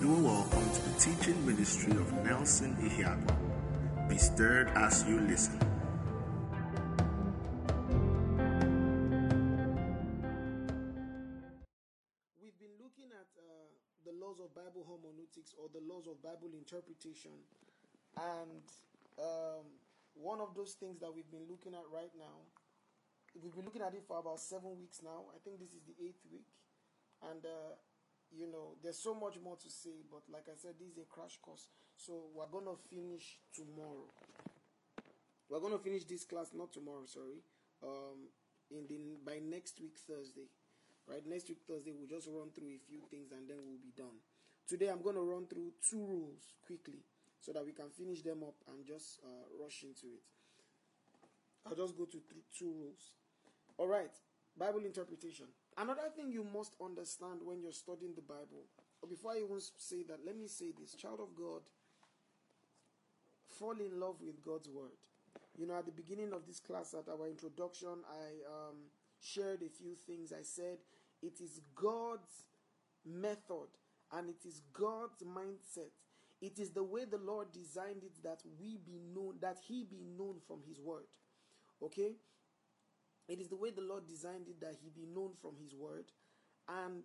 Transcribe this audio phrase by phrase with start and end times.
[0.00, 4.08] You are welcome to the teaching ministry of Nelson Ihiagwa.
[4.08, 5.60] Be stirred as you listen.
[12.40, 13.68] We've been looking at uh,
[14.06, 17.36] the laws of Bible hermeneutics or the laws of Bible interpretation,
[18.16, 18.64] and
[19.20, 19.68] um,
[20.14, 22.40] one of those things that we've been looking at right now,
[23.36, 25.28] we've been looking at it for about seven weeks now.
[25.36, 26.48] I think this is the eighth week,
[27.20, 27.76] and uh,
[28.36, 31.08] you know, there's so much more to say, but like I said, this is a
[31.08, 34.08] crash course, so we're gonna finish tomorrow.
[35.48, 37.42] We're gonna finish this class not tomorrow, sorry,
[37.82, 38.28] um,
[38.70, 40.48] in the by next week Thursday.
[41.08, 43.90] Right next week thursday we'll just run through a few things and then we'll be
[43.96, 44.22] done.
[44.68, 47.02] Today i'm going to run through two rules quickly
[47.40, 50.22] so that we can finish them up and just uh, rush into it.
[51.66, 53.16] I'll just go to th- two rules.
[53.76, 54.12] All right
[54.56, 55.46] bible interpretation
[55.80, 58.64] another thing you must understand when you're studying the bible
[59.02, 61.62] or before i even say that let me say this child of god
[63.58, 64.96] fall in love with god's word
[65.58, 68.76] you know at the beginning of this class at our introduction i um,
[69.20, 70.32] shared a few things.
[70.32, 70.78] I said
[71.22, 72.44] it is God's
[73.06, 73.68] method
[74.12, 75.92] and it is God's mindset.
[76.40, 80.02] It is the way the Lord designed it that we be known, that He be
[80.18, 81.04] known from His word.
[81.82, 82.14] Okay?
[83.30, 86.04] It is the way the Lord designed it that He be known from His word.
[86.68, 87.04] And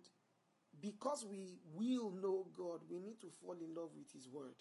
[0.82, 4.56] because we will know God, we need to fall in love with His word.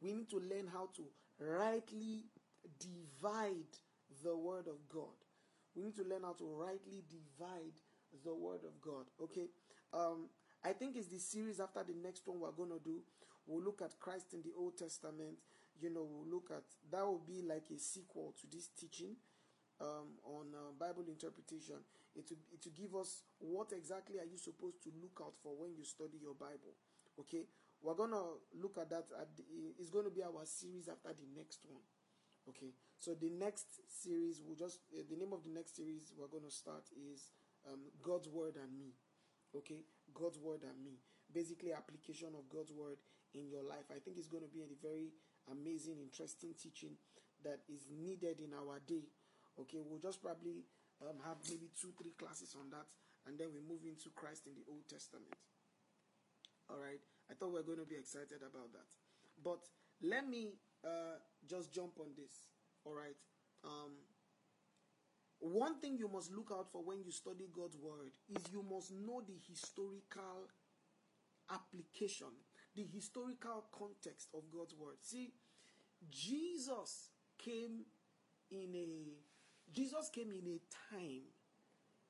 [0.00, 1.04] We need to learn how to
[1.38, 2.24] rightly
[2.80, 3.70] divide
[4.24, 5.14] the word of God
[5.74, 7.72] we need to learn how to rightly divide
[8.24, 9.06] the word of God.
[9.22, 9.48] Okay.
[9.92, 10.28] Um,
[10.64, 13.00] I think it's the series after the next one we're gonna do.
[13.46, 15.38] We'll look at Christ in the Old Testament.
[15.80, 19.16] You know, we'll look at that will be like a sequel to this teaching
[19.82, 21.82] um, on uh, Bible interpretation.
[22.14, 25.58] It will, it will give us what exactly are you supposed to look out for
[25.58, 26.78] when you study your Bible.
[27.18, 27.50] Okay,
[27.82, 29.10] we're gonna look at that.
[29.18, 29.42] At the,
[29.78, 31.82] it's going to be our series after the next one.
[32.48, 36.30] Okay, so the next series will just uh, the name of the next series we're
[36.30, 37.30] going to start is
[37.66, 38.94] um, God's Word and Me.
[39.54, 39.82] Okay,
[40.14, 40.98] God's Word and Me.
[41.32, 42.98] Basically, application of God's Word
[43.34, 43.88] in your life.
[43.90, 45.12] I think it's going to be a very
[45.50, 46.98] amazing, interesting teaching
[47.44, 49.06] that is needed in our day.
[49.60, 50.64] Okay, we'll just probably
[51.02, 52.86] um, have maybe two, three classes on that,
[53.26, 55.34] and then we move into Christ in the Old Testament.
[56.70, 58.88] All right, I thought we are going to be excited about that,
[59.42, 59.60] but
[60.00, 62.48] let me uh, just jump on this.
[62.84, 63.16] All right.
[63.64, 63.92] Um,
[65.38, 68.92] one thing you must look out for when you study God's word is you must
[68.92, 70.48] know the historical
[71.50, 72.28] application,
[72.74, 74.96] the historical context of God's word.
[75.02, 75.32] See,
[76.08, 77.84] Jesus came
[78.50, 79.31] in a
[79.74, 80.60] Jesus came in a
[80.94, 81.22] time.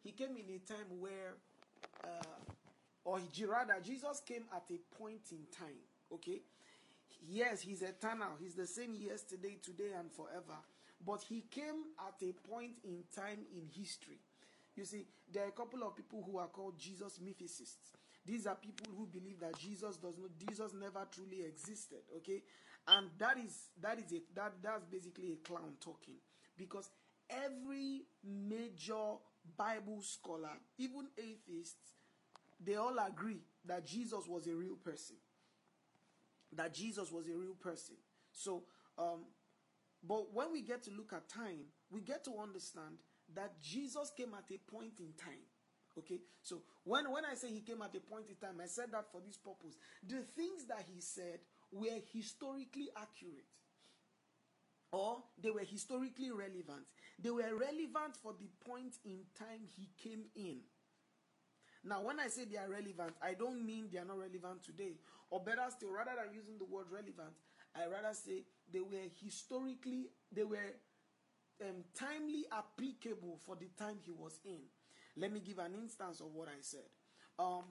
[0.03, 1.35] He came in a time where,
[2.05, 2.09] uh,
[3.05, 5.79] or rather, Jesus came at a point in time.
[6.13, 6.43] Okay,
[7.29, 8.35] Yes, he's eternal.
[8.41, 10.59] He's the same yesterday, today, and forever.
[11.05, 14.19] But he came at a point in time in history.
[14.77, 17.93] You see, there are a couple of people who are called Jesus mythicists.
[18.25, 21.99] These are people who believe that Jesus does not, Jesus never truly existed.
[22.19, 22.43] Okay,
[22.87, 26.15] and that is that is a that that's basically a clown talking
[26.57, 26.89] because
[27.45, 29.17] every major
[29.57, 31.95] Bible scholar, even atheists,
[32.65, 35.17] they all agree that Jesus was a real person
[36.57, 37.97] that Jesus was a real person.
[38.33, 38.65] So,
[38.99, 39.25] um,
[40.07, 42.99] but when we get to look at time, we get to understand
[43.35, 45.47] that Jesus came at a point in time.
[45.99, 48.87] Okay, so when, when I say he came at a point in time, I said
[48.93, 49.77] that for this purpose.
[50.07, 53.45] The things that he said were historically accurate
[54.93, 56.85] or they were historically relevant.
[57.19, 60.59] They were relevant for the point in time he came in.
[61.85, 64.99] Now, when I say they are relevant, I don't mean they are not relevant today.
[65.31, 67.35] Or better still, rather than using the word relevant,
[67.75, 70.77] I rather say they were historically, they were
[71.63, 74.61] um, timely applicable for the time he was in.
[75.17, 76.87] Let me give an instance of what I said.
[77.39, 77.65] Um,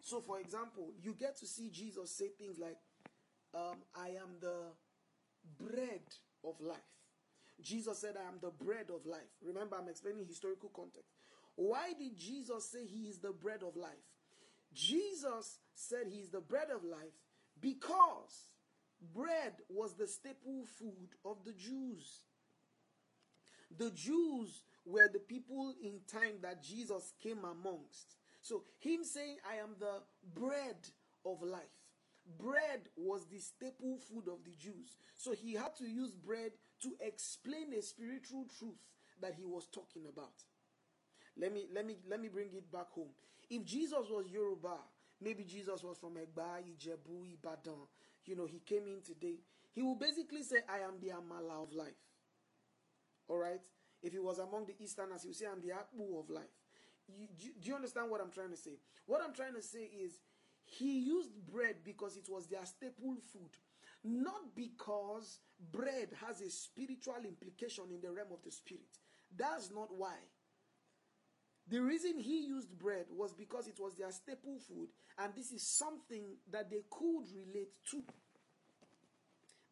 [0.00, 2.78] so, for example, you get to see Jesus say things like,
[3.54, 4.70] um, I am the
[5.58, 6.02] bread
[6.44, 6.78] of life.
[7.60, 9.30] Jesus said, I am the bread of life.
[9.42, 11.10] Remember, I'm explaining historical context.
[11.56, 13.90] Why did Jesus say he is the bread of life?
[14.72, 17.12] Jesus said he is the bread of life
[17.60, 18.48] because
[19.14, 22.24] bread was the staple food of the Jews.
[23.76, 28.16] The Jews were the people in time that Jesus came amongst.
[28.42, 30.02] So, him saying, I am the
[30.34, 30.76] bread
[31.24, 31.79] of life.
[32.38, 34.96] Bread was the staple food of the Jews.
[35.16, 38.78] So, he had to use bread to explain a spiritual truth
[39.20, 40.32] that he was talking about.
[41.38, 43.10] Let me let me let me bring it back home.
[43.48, 44.76] If Jesus was Yoruba,
[45.20, 47.86] maybe Jesus was from Egba, Ijebu, Ibadan,
[48.26, 49.38] you know, he came in today,
[49.72, 51.98] he will basically say, I am the Amala of life.
[53.28, 53.60] All right?
[54.02, 56.50] If he was among the Easterners, he would say, I'm the Akpu of life.
[57.08, 58.78] You, do, do you understand what I'm trying to say?
[59.06, 60.20] What I'm trying to say is,
[60.70, 63.50] he used bread because it was their staple food,
[64.04, 65.40] not because
[65.72, 68.98] bread has a spiritual implication in the realm of the spirit.
[69.36, 70.14] That's not why.
[71.68, 74.88] The reason he used bread was because it was their staple food,
[75.18, 78.02] and this is something that they could relate to.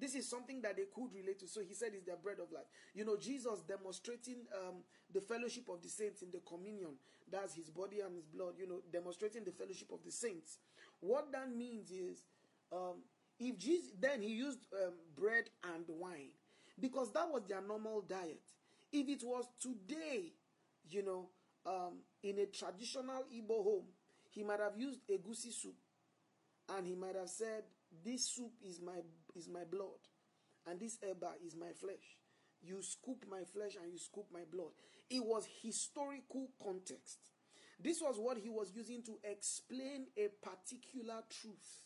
[0.01, 1.49] This is something that they could relate to.
[1.49, 2.71] So he said it's their bread of life.
[2.94, 6.94] You know, Jesus demonstrating um, the fellowship of the saints in the communion.
[7.31, 10.59] That's his body and his blood, you know, demonstrating the fellowship of the saints.
[11.00, 12.25] What that means is,
[12.73, 13.03] um,
[13.39, 16.31] if Jesus, then he used um, bread and wine
[16.81, 18.41] because that was their normal diet.
[18.93, 20.33] If it was today,
[20.91, 21.29] you know,
[21.67, 23.85] um, in a traditional Igbo home,
[24.31, 25.77] he might have used egusi soup
[26.77, 27.62] and he might have said,
[28.05, 29.01] This soup is my
[29.37, 30.01] is my blood,
[30.67, 32.17] and this eba is my flesh.
[32.61, 34.73] You scoop my flesh and you scoop my blood.
[35.11, 37.19] It was historical context.
[37.81, 41.85] This was what he was using to explain a particular truth.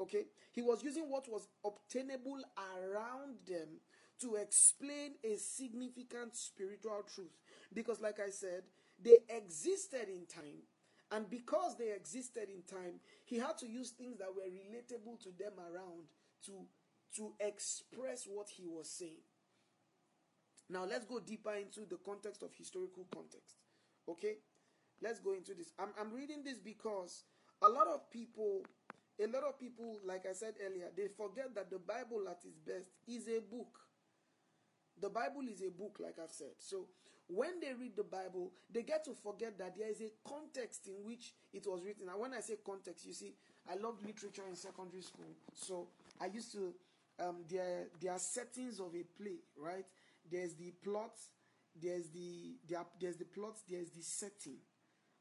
[0.00, 0.26] Okay?
[0.52, 3.80] He was using what was obtainable around them
[4.20, 7.36] to explain a significant spiritual truth.
[7.72, 8.62] Because, like I said,
[9.02, 10.62] they existed in time.
[11.10, 15.30] And because they existed in time, he had to use things that were relatable to
[15.38, 16.04] them around
[16.46, 16.52] to,
[17.16, 19.22] to express what he was saying.
[20.70, 23.56] Now, let's go deeper into the context of historical context.
[24.08, 24.36] Okay?
[25.02, 25.72] Let's go into this.
[25.78, 27.24] I'm, I'm reading this because
[27.62, 28.62] a lot of people,
[29.22, 32.58] a lot of people, like I said earlier, they forget that the Bible at its
[32.58, 33.78] best is a book.
[35.00, 36.58] The Bible is a book, like I've said.
[36.58, 36.86] So
[37.28, 41.04] when they read the Bible, they get to forget that there is a context in
[41.06, 42.08] which it was written.
[42.08, 43.34] And when I say context, you see,
[43.70, 45.36] I loved literature in secondary school.
[45.54, 45.88] So
[46.20, 46.74] I used to,
[47.20, 49.84] um, there, there are settings of a play, right?
[50.30, 51.14] There's the plot,
[51.80, 54.58] there's the, there, there's the plot, there's the setting.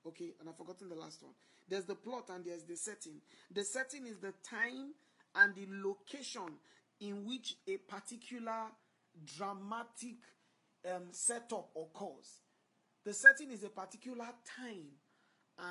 [0.08, 1.34] Okay, and I've forgotten the last one.
[1.68, 3.16] There's the plot and there's the setting.
[3.54, 4.94] The setting is the time
[5.36, 6.48] and the location
[7.02, 8.68] in which a particular
[9.26, 10.16] dramatic
[10.90, 12.42] um, setup occurs.
[13.04, 14.28] The setting is a particular
[14.58, 14.88] time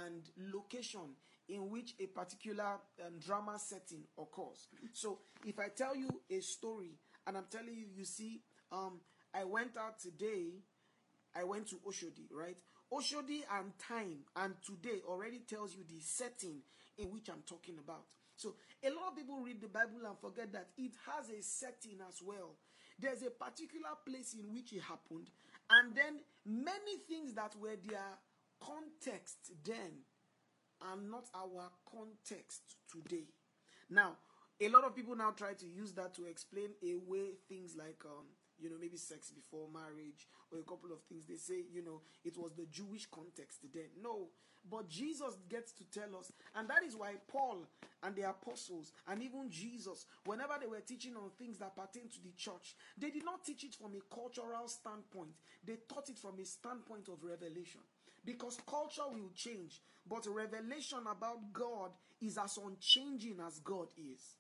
[0.03, 0.23] and
[0.53, 1.15] location
[1.49, 2.75] in which a particular
[3.05, 4.69] um, drama setting occurs.
[4.93, 8.41] So, if I tell you a story and I'm telling you, you see,
[8.73, 9.01] um,
[9.33, 10.61] I went out today,
[11.35, 12.57] I went to Oshodi, right?
[12.93, 16.63] Oshodi and time and today already tells you the setting
[16.99, 18.05] in which I'm talking about.
[18.37, 18.55] So
[18.85, 22.21] a lot of people read the Bible and forget that it has a setting as
[22.23, 22.57] well.
[22.99, 25.29] There's a particular place in which it happened,
[25.71, 28.17] and then many things that were their
[28.61, 30.05] context then
[30.81, 33.25] are not our context today.
[33.91, 34.17] Now,
[34.61, 38.25] a lot of people now try to use that to explain away things like um,
[38.61, 41.25] you know, maybe sex before marriage or a couple of things.
[41.27, 43.91] They say, you know, it was the Jewish context then.
[44.03, 44.29] No,
[44.69, 47.67] but Jesus gets to tell us, and that is why Paul
[48.03, 52.23] and the apostles and even Jesus, whenever they were teaching on things that pertain to
[52.23, 55.31] the church, they did not teach it from a cultural standpoint,
[55.65, 57.81] they taught it from a standpoint of revelation.
[58.25, 64.35] Because culture will change, but revelation about God is as unchanging as God is.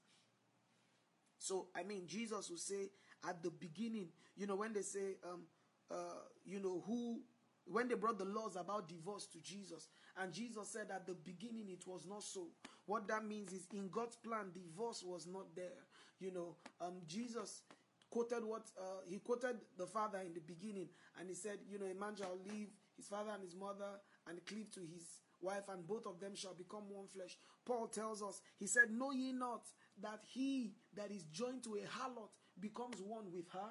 [1.38, 2.90] So, I mean, Jesus will say,
[3.28, 5.42] at the beginning, you know, when they say, um,
[5.90, 7.21] uh, you know, who,
[7.66, 9.88] when they brought the laws about divorce to Jesus,
[10.21, 12.49] and Jesus said at the beginning it was not so.
[12.87, 15.83] What that means is in God's plan, divorce was not there.
[16.21, 17.62] You know, um, Jesus
[18.11, 21.87] quoted what uh, he quoted the father in the beginning, and he said, you know,
[21.87, 25.02] a man shall leave his father and his mother and cleave to his
[25.40, 27.37] wife, and both of them shall become one flesh.
[27.64, 29.62] Paul tells us, he said, Know ye not
[30.02, 33.70] that he that is joined to a harlot becomes one with her,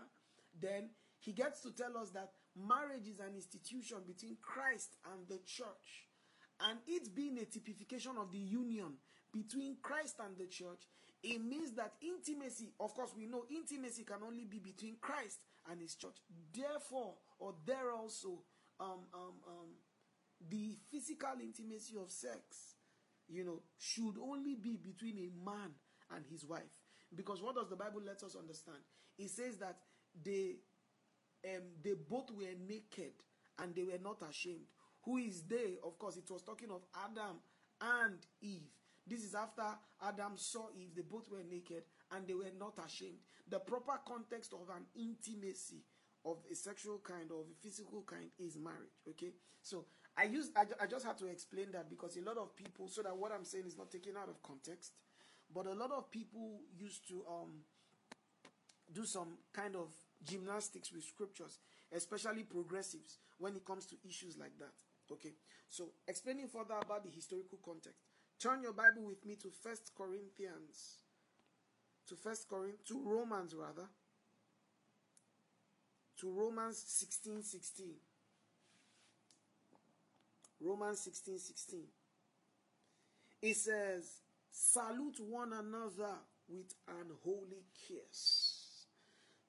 [0.59, 0.89] then
[1.19, 6.07] he gets to tell us that marriage is an institution between Christ and the church.
[6.61, 8.93] And it being a typification of the union
[9.33, 10.87] between Christ and the church,
[11.23, 15.39] it means that intimacy, of course, we know intimacy can only be between Christ
[15.69, 16.15] and his church.
[16.53, 18.43] Therefore, or there also,
[18.79, 19.69] um, um, um,
[20.49, 22.75] the physical intimacy of sex,
[23.27, 25.71] you know, should only be between a man
[26.15, 26.61] and his wife.
[27.15, 28.79] Because what does the Bible let us understand?
[29.17, 29.77] It says that
[30.23, 30.55] they
[31.45, 33.13] um, they both were naked
[33.61, 34.65] and they were not ashamed.
[35.03, 35.77] Who is they?
[35.83, 37.37] Of course, it was talking of Adam
[37.81, 38.67] and Eve.
[39.07, 39.63] This is after
[40.01, 43.19] Adam saw Eve, they both were naked and they were not ashamed.
[43.47, 45.83] The proper context of an intimacy
[46.25, 48.97] of a sexual kind or of a physical kind is marriage.
[49.07, 49.85] Okay, so
[50.17, 53.03] I use I, I just had to explain that because a lot of people so
[53.03, 54.93] that what I'm saying is not taken out of context,
[55.55, 57.63] but a lot of people used to um
[58.93, 59.87] do some kind of
[60.23, 61.59] gymnastics with scriptures,
[61.93, 64.73] especially progressives, when it comes to issues like that.
[65.11, 65.33] Okay,
[65.69, 68.01] so explaining further about the historical context.
[68.39, 70.99] Turn your Bible with me to First Corinthians,
[72.07, 73.87] to First Corinth, to Romans rather,
[76.19, 77.85] to Romans 16 16.
[80.61, 81.79] Romans 16 16.
[83.41, 84.24] It says,
[84.57, 86.15] Salute one another
[86.47, 88.85] with an holy kiss.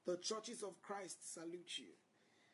[0.04, 1.94] The churches of Christ salute you.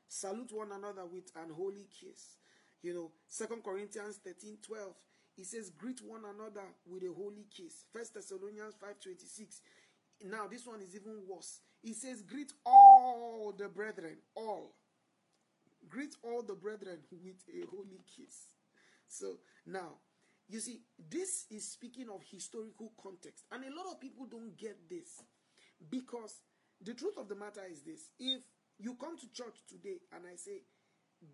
[0.07, 2.37] Salute one another with an holy kiss.
[2.83, 4.93] You know, Second Corinthians 13 12.
[5.39, 7.87] It says, Greet one another with a holy kiss.
[7.91, 9.63] First Thessalonians 5 26.
[10.27, 11.61] Now, this one is even worse.
[11.83, 14.75] It says, Greet all the brethren, all.
[15.89, 18.49] Greet all the brethren with a holy kiss.
[19.09, 19.93] So, now,
[20.49, 23.45] you see, this is speaking of historical context.
[23.53, 25.23] And a lot of people don't get this
[25.91, 26.43] because
[26.81, 28.43] the truth of the matter is this if
[28.79, 30.63] you come to church today and I say,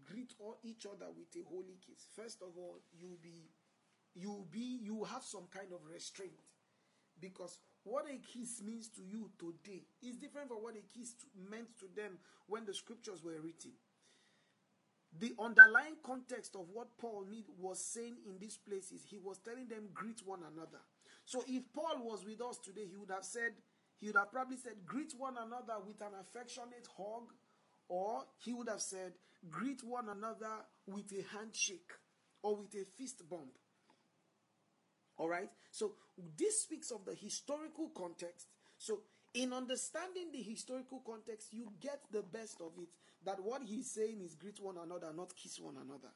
[0.05, 3.51] greet all each other with a holy kiss, first of all, you'll be
[4.15, 6.41] you'll be you have some kind of restraint
[7.21, 11.15] because what a kiss means to you today is different from what a kiss
[11.51, 13.73] meant to them when the scriptures were written.
[15.21, 17.27] The underlying context of what Paul
[17.59, 20.79] was saying in these places, he was telling them greet one another.
[21.25, 23.53] So if Paul was with us today, he would have said,
[23.97, 27.33] he would have probably said, greet one another with an affectionate hug,
[27.89, 29.13] or he would have said,
[29.51, 31.91] greet one another with a handshake
[32.43, 33.59] or with a fist bump.
[35.17, 35.51] All right.
[35.73, 35.95] So
[36.37, 38.47] this speaks of the historical context.
[38.79, 39.01] So
[39.35, 42.89] in understanding the historical context, you get the best of it.
[43.29, 46.09] That what he's saying is greet one another, not kiss one another.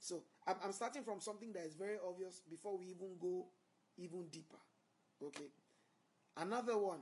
[0.00, 3.44] So I'm, starting from something that is very obvious before we even go
[3.98, 4.56] even deeper.
[5.22, 5.50] Okay.
[6.38, 7.00] Another one,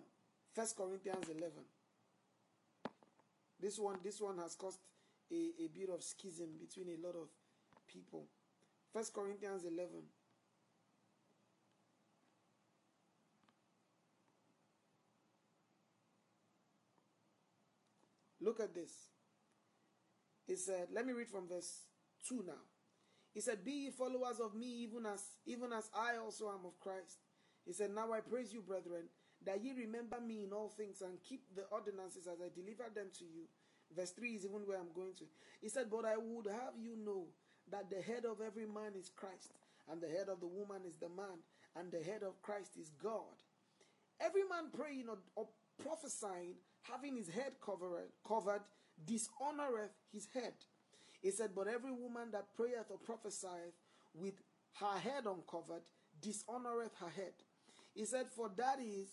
[0.53, 1.53] First Corinthians 11.
[3.61, 4.81] This one, this one has caused
[5.31, 7.29] a, a bit of schism between a lot of
[7.87, 8.25] people.
[8.93, 9.91] First Corinthians 11.
[18.41, 18.91] Look at this.
[20.47, 21.85] He said, let me read from verse
[22.29, 22.63] 2 now.
[23.33, 26.79] He said, Be ye followers of me, even as even as I also am of
[26.81, 27.19] Christ.
[27.65, 29.05] He said, Now I praise you, brethren,
[29.47, 33.07] that ye remember me in all things and keep the ordinances as I deliver them
[33.19, 33.47] to you.
[33.95, 35.25] Verse 3 is even where I'm going to.
[35.61, 37.27] He said, But I would have you know
[37.71, 39.55] that the head of every man is Christ,
[39.91, 41.39] and the head of the woman is the man,
[41.77, 43.39] and the head of Christ is God.
[44.21, 45.49] Every man praying or, or
[45.83, 48.63] prophesying, having his head covered, covered,
[49.07, 50.55] dishonoreth his head.
[51.23, 53.75] He said, But every woman that prayeth or prophesieth
[54.15, 54.35] with
[54.81, 55.83] her head uncovered
[56.23, 57.33] dishonoreth her head.
[57.95, 59.09] He said, For that is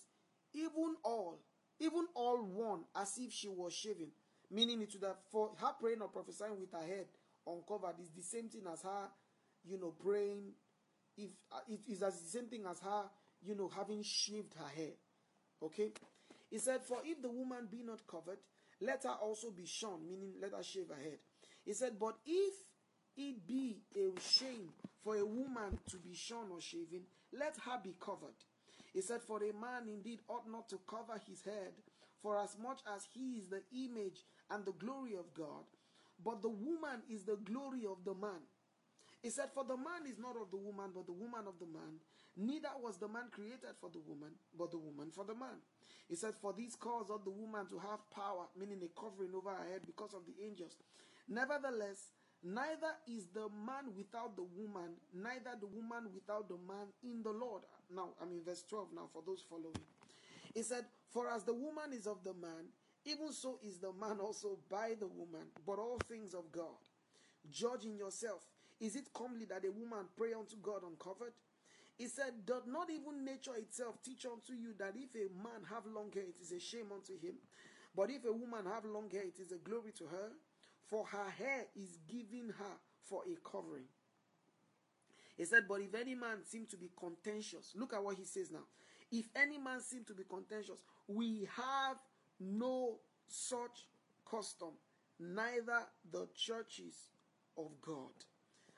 [0.53, 1.39] even all,
[1.79, 4.07] even all one, as if she was shaven.
[4.50, 7.07] Meaning it would have, for her praying or prophesying with her head
[7.45, 9.09] uncovered is the same thing as her,
[9.65, 10.51] you know, praying.
[11.17, 11.31] If
[11.67, 13.03] it is the same thing as her,
[13.43, 14.93] you know, having shaved her hair.
[15.62, 15.91] Okay?
[16.50, 18.39] He said, For if the woman be not covered,
[18.82, 21.20] let her also be shorn, meaning let her shave her head.
[21.66, 22.54] He said, But if
[23.18, 24.70] it be a shame
[25.04, 27.01] for a woman to be shorn or shaven,
[27.34, 28.36] let her be covered.
[28.94, 31.74] He said, For a man indeed ought not to cover his head,
[32.22, 35.66] for as much as he is the image and the glory of God,
[36.24, 38.42] but the woman is the glory of the man.
[39.21, 41.65] He said, For the man is not of the woman, but the woman of the
[41.65, 42.00] man.
[42.36, 45.57] Neither was the man created for the woman, but the woman for the man.
[46.07, 49.50] He said, For this cause ought the woman to have power, meaning a covering over
[49.50, 50.77] her head because of the angels.
[51.27, 57.24] Nevertheless, neither is the man without the woman, neither the woman without the man in
[57.24, 57.63] the Lord.
[57.93, 59.81] Now, I'm in verse 12 now for those following.
[60.53, 62.69] He said, For as the woman is of the man,
[63.03, 66.79] even so is the man also by the woman, but all things of God.
[67.50, 68.43] Judging yourself,
[68.79, 71.34] is it comely that a woman pray unto God uncovered?
[71.98, 75.84] He said, Doth not even nature itself teach unto you that if a man have
[75.88, 77.36] long hair, it is a shame unto him?
[77.96, 80.29] But if a woman have long hair, it is a glory to her,
[80.86, 83.86] for her hair is given her for a covering.
[85.36, 88.51] He said, But if any man seem to be contentious, look at what he says
[88.51, 88.65] now.
[89.12, 91.98] If any man seem to be contentious, we have
[92.39, 93.88] no such
[94.29, 94.72] custom,
[95.19, 95.81] neither
[96.12, 97.10] the churches
[97.57, 98.12] of God.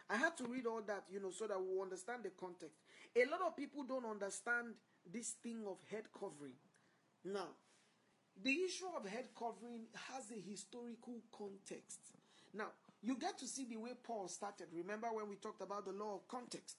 [0.10, 2.78] I had to read all that, you know, so that we understand the context.
[3.16, 4.74] A lot of people don't understand
[5.06, 6.58] this thing of head covering.
[7.24, 7.50] Now,
[8.42, 12.00] the issue of head covering has a historical context.
[12.54, 12.70] Now,
[13.02, 14.68] you get to see the way Paul started.
[14.74, 16.78] Remember when we talked about the law of context?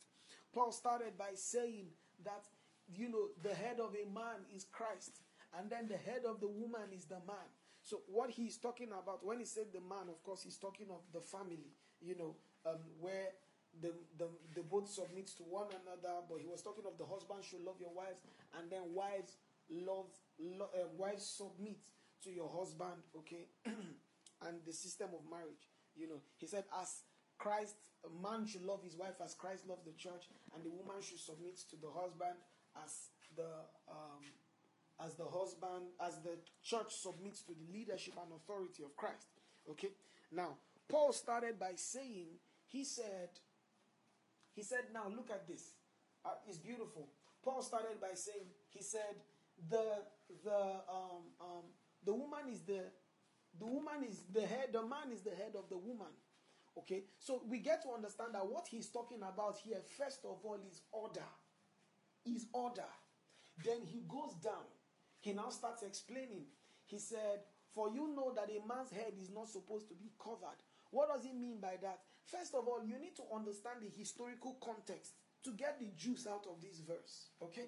[0.52, 1.86] Paul started by saying
[2.24, 2.44] that,
[2.92, 5.20] you know, the head of a man is Christ,
[5.56, 7.48] and then the head of the woman is the man.
[7.82, 11.00] So, what he's talking about, when he said the man, of course, he's talking of
[11.12, 12.34] the family, you know,
[12.66, 13.32] um, where
[13.80, 17.44] the, the, the both submits to one another, but he was talking of the husband
[17.44, 18.20] should love your wives,
[18.58, 19.36] and then wives
[19.70, 21.78] love, lo- uh, wives submit
[22.24, 25.70] to your husband, okay, and the system of marriage.
[25.96, 27.02] You know, he said, as
[27.38, 31.00] Christ, a man should love his wife as Christ loves the church, and the woman
[31.00, 32.36] should submit to the husband
[32.84, 33.48] as the
[33.88, 34.22] um,
[35.04, 39.28] as the husband, as the church submits to the leadership and authority of Christ.
[39.70, 39.88] Okay.
[40.30, 42.26] Now, Paul started by saying,
[42.70, 43.30] he said,
[44.54, 45.72] he said, now look at this.
[46.24, 47.08] Uh, it's beautiful.
[47.42, 49.16] Paul started by saying, he said,
[49.68, 49.84] the
[50.44, 50.56] the
[50.88, 51.64] um, um,
[52.04, 52.80] the woman is the
[53.58, 56.12] the woman is the head, the man is the head of the woman.
[56.78, 60.58] Okay, so we get to understand that what he's talking about here, first of all,
[60.70, 61.26] is order.
[62.24, 62.88] Is order.
[63.64, 64.64] Then he goes down.
[65.20, 66.44] He now starts explaining.
[66.86, 67.40] He said,
[67.74, 70.60] For you know that a man's head is not supposed to be covered.
[70.90, 72.00] What does he mean by that?
[72.26, 75.12] First of all, you need to understand the historical context
[75.44, 77.30] to get the juice out of this verse.
[77.42, 77.66] Okay?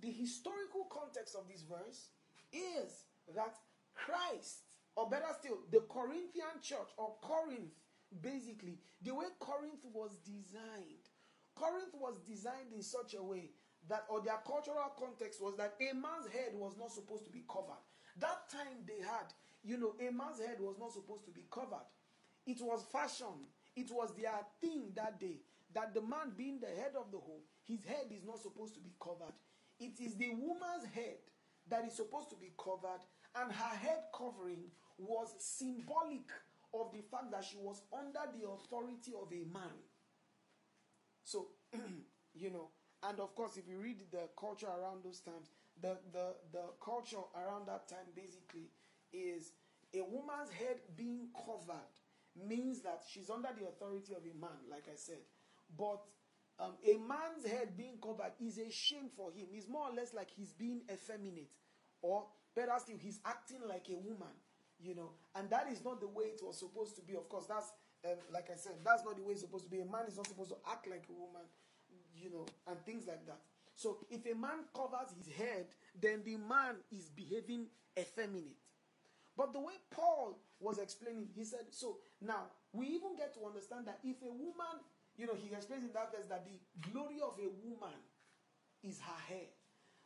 [0.00, 2.08] The historical context of this verse
[2.52, 3.56] is that
[3.94, 4.64] Christ,
[4.96, 7.74] or better still, the Corinthian church, or Corinth,
[8.22, 11.08] basically, the way Corinth was designed,
[11.54, 13.50] Corinth was designed in such a way
[13.88, 17.44] that, or their cultural context was that a man's head was not supposed to be
[17.48, 17.80] covered.
[18.18, 19.32] That time they had,
[19.62, 21.86] you know, a man's head was not supposed to be covered.
[22.46, 25.40] It was fashion, it was their thing that day
[25.74, 28.80] that the man being the head of the home, his head is not supposed to
[28.80, 29.34] be covered.
[29.78, 31.22] It is the woman's head
[31.68, 33.00] that is supposed to be covered,
[33.36, 36.28] and her head covering was symbolic
[36.74, 39.78] of the fact that she was under the authority of a man.
[41.24, 41.48] So,
[42.34, 42.70] you know,
[43.02, 45.48] and of course, if you read the culture around those times,
[45.80, 48.68] the, the, the culture around that time basically
[49.12, 49.52] is
[49.94, 51.94] a woman's head being covered
[52.36, 55.22] means that she's under the authority of a man, like I said.
[55.76, 56.02] But
[56.58, 59.46] um, a man's head being covered is a shame for him.
[59.52, 61.50] It's more or less like he's being effeminate,
[62.02, 64.34] or better still, he's acting like a woman,
[64.80, 65.10] you know.
[65.34, 67.14] And that is not the way it was supposed to be.
[67.14, 67.72] Of course, that's
[68.04, 69.80] um, like I said, that's not the way it's supposed to be.
[69.80, 71.46] A man is not supposed to act like a woman,
[72.16, 73.38] you know, and things like that.
[73.74, 75.66] So if a man covers his head,
[76.00, 77.66] then the man is behaving
[77.98, 78.56] effeminate.
[79.36, 83.86] But the way Paul was explaining, he said, so now we even get to understand
[83.86, 84.78] that if a woman
[85.20, 86.56] you know, he explains in that verse that the
[86.90, 87.92] glory of a woman
[88.82, 89.52] is her hair.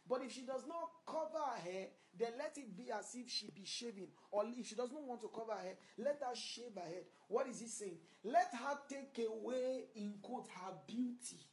[0.09, 1.87] But if she does not cover her hair,
[2.19, 4.09] then let it be as if she be shaving.
[4.33, 7.05] Or if she does not want to cover her hair, let her shave her head.
[7.29, 7.99] What is he saying?
[8.25, 11.47] Let her take away, in quote, her beauty.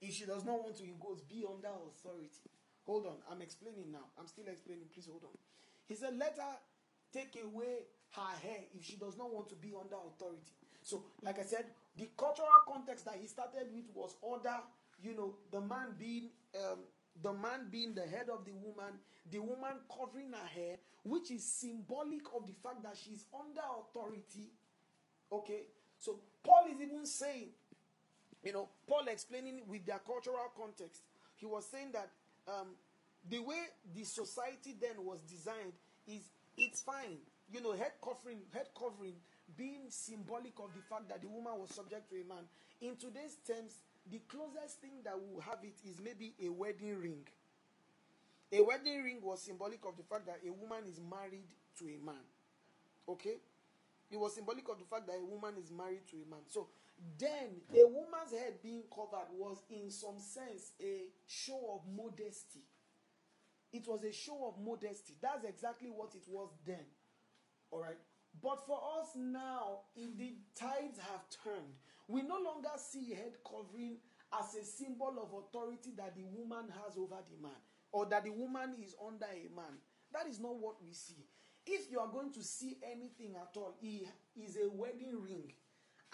[0.00, 2.48] If she does not want to, in quotes, be under authority.
[2.86, 4.08] Hold on, I'm explaining now.
[4.18, 4.86] I'm still explaining.
[4.94, 5.36] Please hold on.
[5.86, 6.56] He said, let her
[7.12, 10.52] take away her hair if she does not want to be under authority.
[10.82, 11.66] So, like I said,
[11.96, 14.56] the cultural context that he started with was order,
[15.02, 16.78] you know, the man being um,
[17.22, 18.94] the man being the head of the woman,
[19.30, 24.50] the woman covering her hair, which is symbolic of the fact that she's under authority.
[25.30, 25.62] Okay,
[25.98, 27.48] so Paul is even saying,
[28.42, 31.02] you know, Paul explaining with their cultural context,
[31.36, 32.10] he was saying that
[32.46, 32.68] um,
[33.28, 33.62] the way
[33.94, 35.72] the society then was designed
[36.06, 36.22] is
[36.58, 37.18] it's fine,
[37.52, 39.14] you know, head covering, head covering
[39.56, 42.44] being symbolic of the fact that the woman was subject to a man.
[42.80, 47.24] In today's terms, the closest thing that will have it is maybe a wedding ring.
[48.52, 51.98] A wedding ring was symbolic of the fact that a woman is married to a
[52.04, 52.24] man.
[53.08, 53.36] Okay?
[54.10, 56.40] It was symbolic of the fact that a woman is married to a man.
[56.48, 56.68] So
[57.18, 62.64] then a woman's head being covered was in some sense a show of modesty.
[63.72, 65.14] It was a show of modesty.
[65.20, 66.86] That's exactly what it was then.
[67.70, 67.98] All right.
[68.42, 71.74] But for us now, in the tides have turned,
[72.06, 73.98] we no longer see head covering
[74.38, 77.56] as a symbol of authority that the woman has over the man
[77.92, 79.80] or that the woman is under a man.
[80.12, 81.26] That is not what we see.
[81.66, 85.52] If you are going to see anything at all, it is a wedding ring.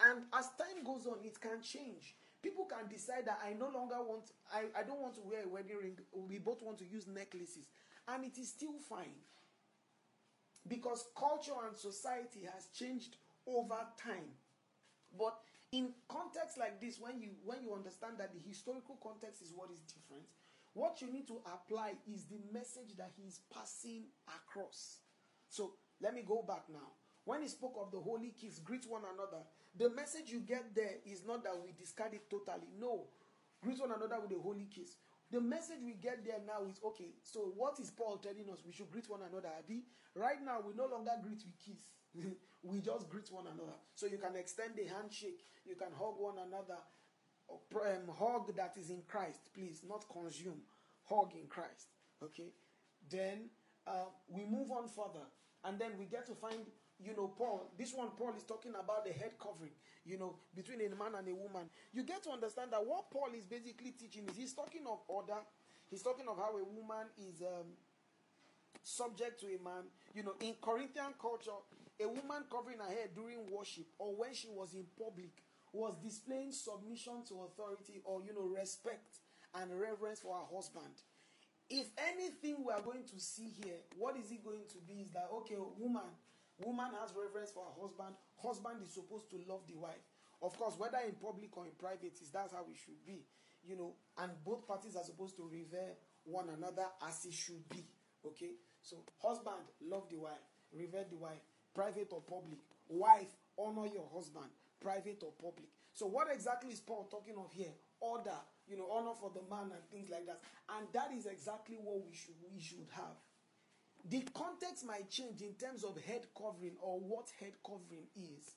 [0.05, 2.15] And as time goes on, it can change.
[2.45, 5.49] People can decide that I no longer want, I, I don't want to wear a
[5.49, 5.97] wedding ring.
[6.13, 7.65] We both want to use necklaces.
[8.07, 9.17] And it is still fine
[10.67, 14.29] because culture and society has changed over time.
[15.17, 15.39] But
[15.71, 19.71] in context like this, when you when you understand that the historical context is what
[19.73, 20.29] is different,
[20.75, 24.99] what you need to apply is the message that he is passing across.
[25.49, 26.93] So let me go back now.
[27.25, 29.43] when he spoke of the holy kiss, greet one another,
[29.77, 32.67] the message you get there is not that we discard it totally.
[32.79, 33.07] No.
[33.61, 34.95] Greet one another with a holy kiss.
[35.31, 37.11] The message we get there now is okay.
[37.23, 38.59] So what is Paul telling us?
[38.65, 39.49] We should greet one another.
[39.57, 39.83] Abi?
[40.15, 41.91] Right now, we no longer greet with kiss.
[42.63, 43.75] we just greet one another.
[43.95, 45.41] So you can extend the handshake.
[45.65, 46.79] You can hug one another.
[47.49, 50.61] Um, hug that is in Christ, please, not consume.
[51.03, 51.89] Hug in Christ.
[52.23, 52.53] Okay.
[53.09, 53.49] Then
[53.85, 55.25] uh, we move on further,
[55.63, 56.65] and then we get to find
[57.03, 59.73] you know, Paul, this one, Paul is talking about the head covering,
[60.05, 61.69] you know, between a man and a woman.
[61.93, 65.39] You get to understand that what Paul is basically teaching is he's talking of order,
[65.89, 67.75] he's talking of how a woman is um,
[68.83, 69.83] subject to a man.
[70.13, 71.59] You know, in Corinthian culture,
[71.99, 75.31] a woman covering her head during worship or when she was in public
[75.73, 79.19] was displaying submission to authority or, you know, respect
[79.59, 81.03] and reverence for her husband.
[81.69, 85.01] If anything we are going to see here, what is it going to be?
[85.01, 86.07] Is that, okay, woman,
[86.63, 88.15] Woman has reverence for her husband.
[88.41, 90.05] Husband is supposed to love the wife.
[90.41, 93.25] Of course, whether in public or in private, is that's how it should be.
[93.67, 97.83] You know, and both parties are supposed to revere one another as it should be.
[98.25, 98.51] Okay?
[98.81, 101.41] So, husband, love the wife, revere the wife,
[101.73, 102.59] private or public.
[102.87, 104.45] Wife, honor your husband,
[104.79, 105.69] private or public.
[105.93, 107.73] So, what exactly is Paul talking of here?
[107.99, 108.37] Order,
[108.67, 110.41] you know, honor for the man and things like that.
[110.77, 113.17] And that is exactly what we should we should have.
[114.07, 118.53] The context might change in terms of head covering or what head covering is.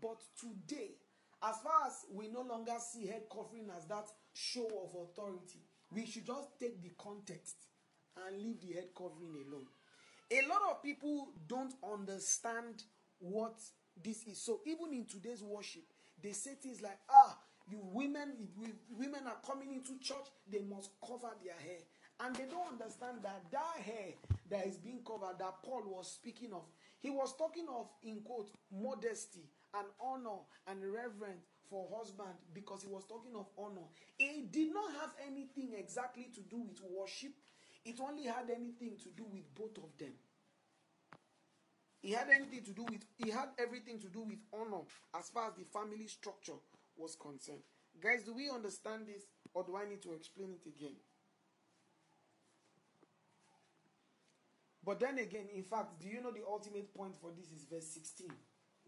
[0.00, 0.96] But today,
[1.42, 5.60] as far as we no longer see head covering as that show of authority,
[5.94, 7.56] we should just take the context
[8.26, 9.66] and leave the head covering alone.
[10.30, 12.82] A lot of people don't understand
[13.20, 13.54] what
[14.02, 14.42] this is.
[14.42, 15.84] So even in today's worship,
[16.20, 17.38] they say things like, ah,
[17.70, 18.32] you women,
[18.90, 21.80] women are coming into church, they must cover their hair.
[22.20, 24.14] And they don't understand that that hair
[24.50, 26.64] that is being covered that Paul was speaking of,
[27.00, 32.88] he was talking of, in quote, modesty and honor and reverence for husband because he
[32.88, 33.86] was talking of honor.
[34.18, 37.32] It did not have anything exactly to do with worship,
[37.84, 40.12] it only had anything to do with both of them.
[42.00, 44.84] He had anything to do with he had everything to do with honor
[45.18, 46.58] as far as the family structure
[46.96, 47.62] was concerned.
[48.00, 50.94] Guys, do we understand this or do I need to explain it again?
[54.88, 57.88] But then again, in fact, do you know the ultimate point for this is verse
[57.88, 58.26] 16,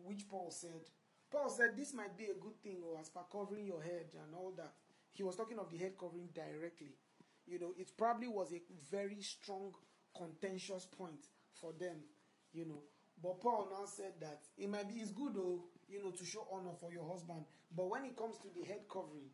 [0.02, 0.88] which Paul said?
[1.30, 4.06] Paul said this might be a good thing or oh, as per covering your head
[4.14, 4.72] and all that.
[5.12, 6.96] He was talking of the head covering directly.
[7.46, 9.74] You know, it probably was a very strong,
[10.16, 11.98] contentious point for them,
[12.54, 12.80] you know.
[13.22, 16.48] But Paul now said that it might be it's good though, you know, to show
[16.50, 17.44] honor for your husband.
[17.76, 19.28] But when it comes to the head covering,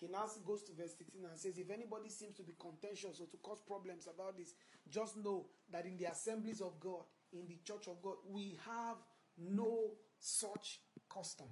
[0.00, 3.26] he now goes to verse 16 and says, If anybody seems to be contentious or
[3.26, 4.54] to cause problems about this,
[4.88, 8.96] just know that in the assemblies of God, in the church of God, we have
[9.36, 10.80] no such
[11.12, 11.48] custom.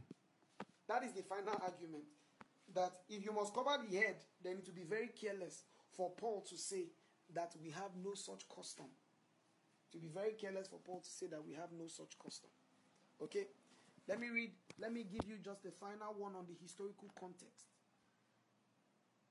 [0.88, 2.04] That is the final argument.
[2.72, 5.64] That if you must cover the head, then to be very careless
[5.96, 6.84] for Paul to say
[7.34, 8.86] that we have no such custom.
[9.92, 12.50] To be very careless for Paul to say that we have no such custom.
[13.20, 13.46] Okay?
[14.08, 17.66] Let me read, let me give you just the final one on the historical context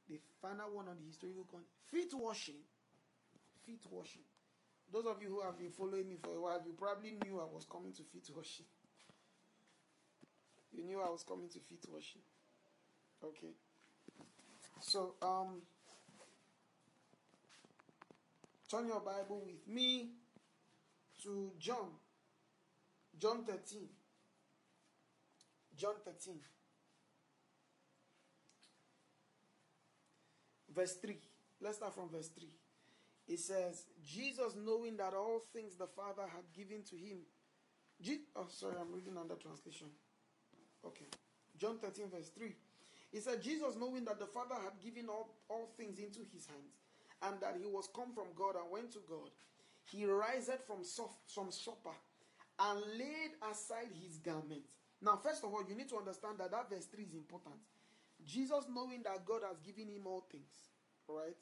[0.10, 2.62] the final one on the historical con feet washing.
[3.66, 4.22] Feet washing.
[4.92, 7.46] Those of you who have been following me for a while you probably knew i
[7.46, 8.66] was coming to feet washing.
[10.72, 12.22] You knew i was coming to feet washing.
[13.24, 13.54] Okay.
[14.82, 15.62] So um
[18.70, 20.10] turn your bible with me
[21.24, 21.90] to john.
[23.18, 23.88] John 13
[25.78, 26.36] john 13
[30.76, 31.16] Verse 3.
[31.62, 32.50] Let's start from verse 3.
[33.28, 37.20] It says, Jesus, knowing that all things the Father had given to him.
[38.02, 39.88] Je- oh, sorry, I'm reading under translation.
[40.86, 41.06] Okay.
[41.58, 42.54] John 13, verse 3.
[43.12, 46.76] He said, Jesus, knowing that the Father had given all, all things into his hands,
[47.22, 49.30] and that he was come from God and went to God,
[49.86, 51.96] he riseth from, sof- from supper
[52.60, 54.64] and laid aside his garment.
[55.02, 57.56] Now, first of all, you need to understand that that verse 3 is important.
[58.26, 60.54] Jesus, knowing that God has given him all things,
[61.08, 61.42] right?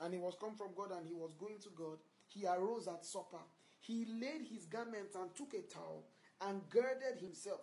[0.00, 3.04] And he was come from God and he was going to God, he arose at
[3.04, 3.42] supper.
[3.80, 6.04] He laid his garments and took a towel
[6.46, 7.60] and girded himself.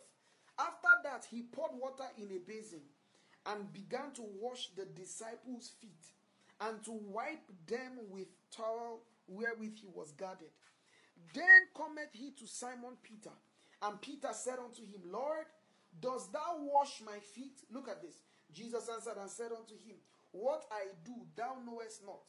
[0.57, 2.81] After that, he poured water in a basin
[3.45, 6.11] and began to wash the disciples' feet
[6.61, 10.51] and to wipe them with towel wherewith he was girded.
[11.33, 13.31] Then cometh he to Simon Peter,
[13.81, 15.45] and Peter said unto him, Lord,
[15.99, 17.61] dost thou wash my feet?
[17.71, 18.15] Look at this.
[18.55, 19.99] Jesus answered and said unto him,
[20.31, 22.23] What I do thou knowest not,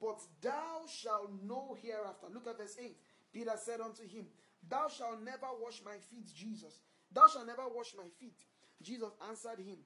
[0.00, 2.26] but thou shalt know hereafter.
[2.32, 2.96] Look at verse 8.
[3.32, 4.26] Peter said unto him,
[4.68, 6.80] Thou shalt never wash my feet, Jesus.
[7.12, 8.38] Thou shalt never wash my feet.
[8.80, 9.78] Jesus answered him,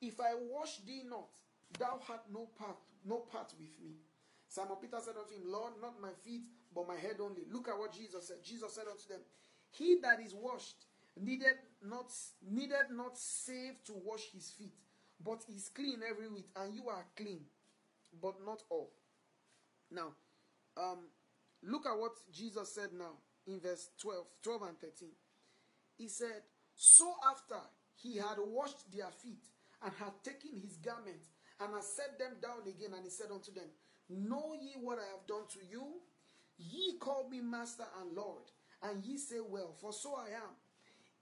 [0.00, 1.28] If I wash thee not,
[1.78, 3.96] thou hast no part, no part with me.
[4.48, 6.42] Simon Peter said unto him, Lord, not my feet,
[6.74, 7.42] but my head only.
[7.52, 8.38] Look at what Jesus said.
[8.42, 9.20] Jesus said unto them,
[9.70, 10.86] He that is washed
[11.20, 12.10] needed not
[12.48, 14.74] needed not save to wash his feet,
[15.22, 17.40] but is clean every whit, and you are clean,
[18.20, 18.90] but not all.
[19.90, 20.12] Now,
[20.76, 21.06] um,
[21.62, 23.12] look at what Jesus said now
[23.46, 25.08] in verse 12, 12 and 13.
[25.96, 26.42] He said,
[26.74, 27.60] So after
[27.96, 29.44] he had washed their feet
[29.82, 31.22] and had taken his garment
[31.60, 33.68] and had set them down again, and he said unto them,
[34.08, 36.00] Know ye what I have done to you?
[36.58, 38.50] Ye call me Master and Lord,
[38.82, 40.54] and ye say, Well, for so I am.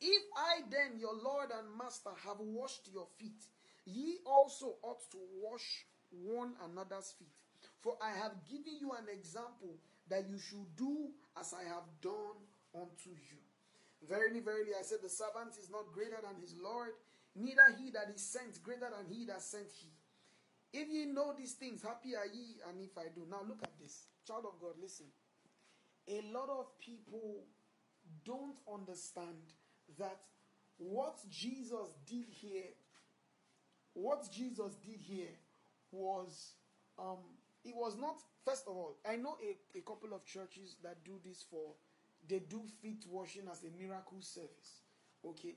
[0.01, 3.39] If I then, your Lord and Master, have washed your feet,
[3.85, 7.33] ye also ought to wash one another's feet.
[7.81, 12.39] For I have given you an example that you should do as I have done
[12.75, 13.41] unto you.
[14.09, 16.91] Verily, verily, I said, the servant is not greater than his Lord,
[17.35, 19.89] neither he that is sent greater than he that sent he.
[20.73, 23.27] If ye know these things, happy are ye, and if I do.
[23.31, 24.07] Now look at this.
[24.27, 25.07] Child of God, listen.
[26.09, 27.45] A lot of people
[28.25, 29.53] don't understand
[29.99, 30.19] that
[30.79, 32.75] what Jesus did here,
[33.95, 35.35] what Jesus did here
[35.91, 36.55] was
[36.99, 37.19] um
[37.65, 41.21] it was not first of all, I know a, a couple of churches that do
[41.25, 41.75] this for
[42.29, 44.83] they do feet washing as a miracle service.
[45.25, 45.55] Okay.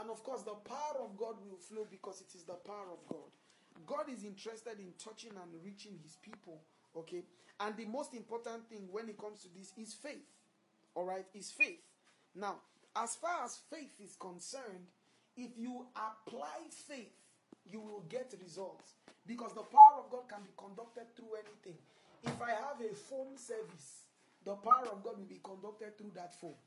[0.00, 3.06] And of course, the power of God will flow because it is the power of
[3.08, 3.30] God.
[3.86, 6.60] God is interested in touching and reaching his people.
[6.96, 7.24] Okay.
[7.58, 10.26] And the most important thing when it comes to this is faith.
[10.94, 11.26] All right.
[11.34, 11.80] Is faith.
[12.34, 12.56] Now,
[12.96, 14.86] as far as faith is concerned,
[15.36, 17.12] if you apply faith,
[17.70, 18.94] you will get results.
[19.26, 21.78] Because the power of God can be conducted through anything.
[22.24, 24.04] If I have a phone service,
[24.44, 26.58] the power of God will be conducted through that phone.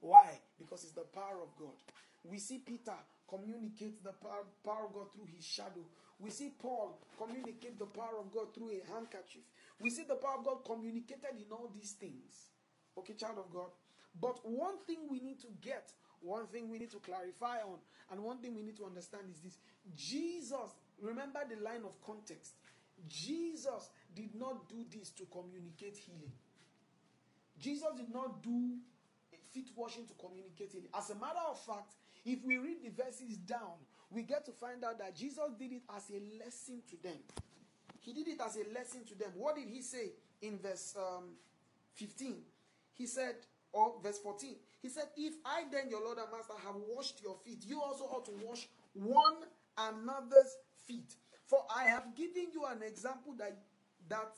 [0.00, 0.38] Why?
[0.58, 1.76] Because it's the power of God.
[2.24, 2.94] We see Peter
[3.28, 5.84] communicate the power, power of God through his shadow.
[6.18, 9.42] We see Paul communicate the power of God through a handkerchief.
[9.80, 12.50] We see the power of God communicated in all these things.
[12.96, 13.70] Okay, child of God.
[14.20, 15.90] But one thing we need to get,
[16.22, 17.78] one thing we need to clarify on,
[18.10, 19.58] and one thing we need to understand is this
[19.96, 22.54] Jesus, remember the line of context.
[23.08, 26.32] Jesus did not do this to communicate healing.
[27.58, 28.78] Jesus did not do
[29.52, 30.88] feet washing to communicate healing.
[30.94, 33.78] As a matter of fact, if we read the verses down,
[34.10, 37.18] we get to find out that Jesus did it as a lesson to them.
[38.00, 39.30] He did it as a lesson to them.
[39.36, 41.30] What did he say in verse um,
[41.94, 42.36] 15?
[42.94, 43.36] He said,
[43.72, 47.36] or verse 14, he said, If I then, your Lord and Master, have washed your
[47.46, 49.46] feet, you also ought to wash one
[49.78, 51.14] another's feet.
[51.46, 53.56] For I have given you an example that
[54.08, 54.34] that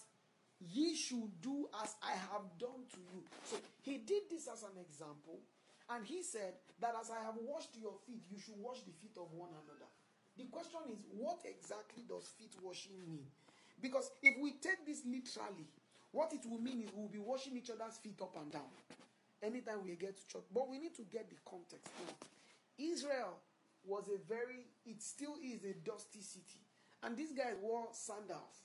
[0.61, 3.24] ye should do as I have done to you.
[3.44, 5.40] So he did this as an example,
[5.88, 9.16] and he said that as I have washed your feet, you should wash the feet
[9.16, 9.88] of one another.
[10.37, 13.24] The question is, what exactly does feet washing mean?
[13.80, 15.66] Because if we take this literally,
[16.12, 18.70] what it will mean is we'll be washing each other's feet up and down
[19.44, 20.44] anytime we get to church.
[20.52, 21.92] But we need to get the context.
[22.78, 23.37] Israel
[23.87, 26.61] was a very, it still is a dusty city.
[27.02, 28.64] And these guys wore sandals.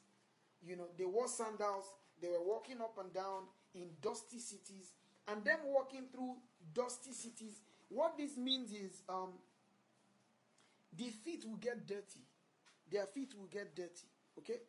[0.65, 1.85] You know, they wore sandals.
[2.21, 3.43] They were walking up and down
[3.75, 4.93] in dusty cities.
[5.27, 6.35] And them walking through
[6.73, 9.33] dusty cities, what this means is um,
[10.97, 12.23] the feet will get dirty.
[12.91, 14.07] Their feet will get dirty.
[14.39, 14.59] Okay?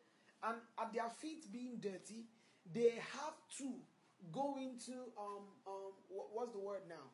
[0.43, 2.25] And at their feet being dirty,
[2.73, 3.73] they have to
[4.31, 7.11] go into um um what's the word now?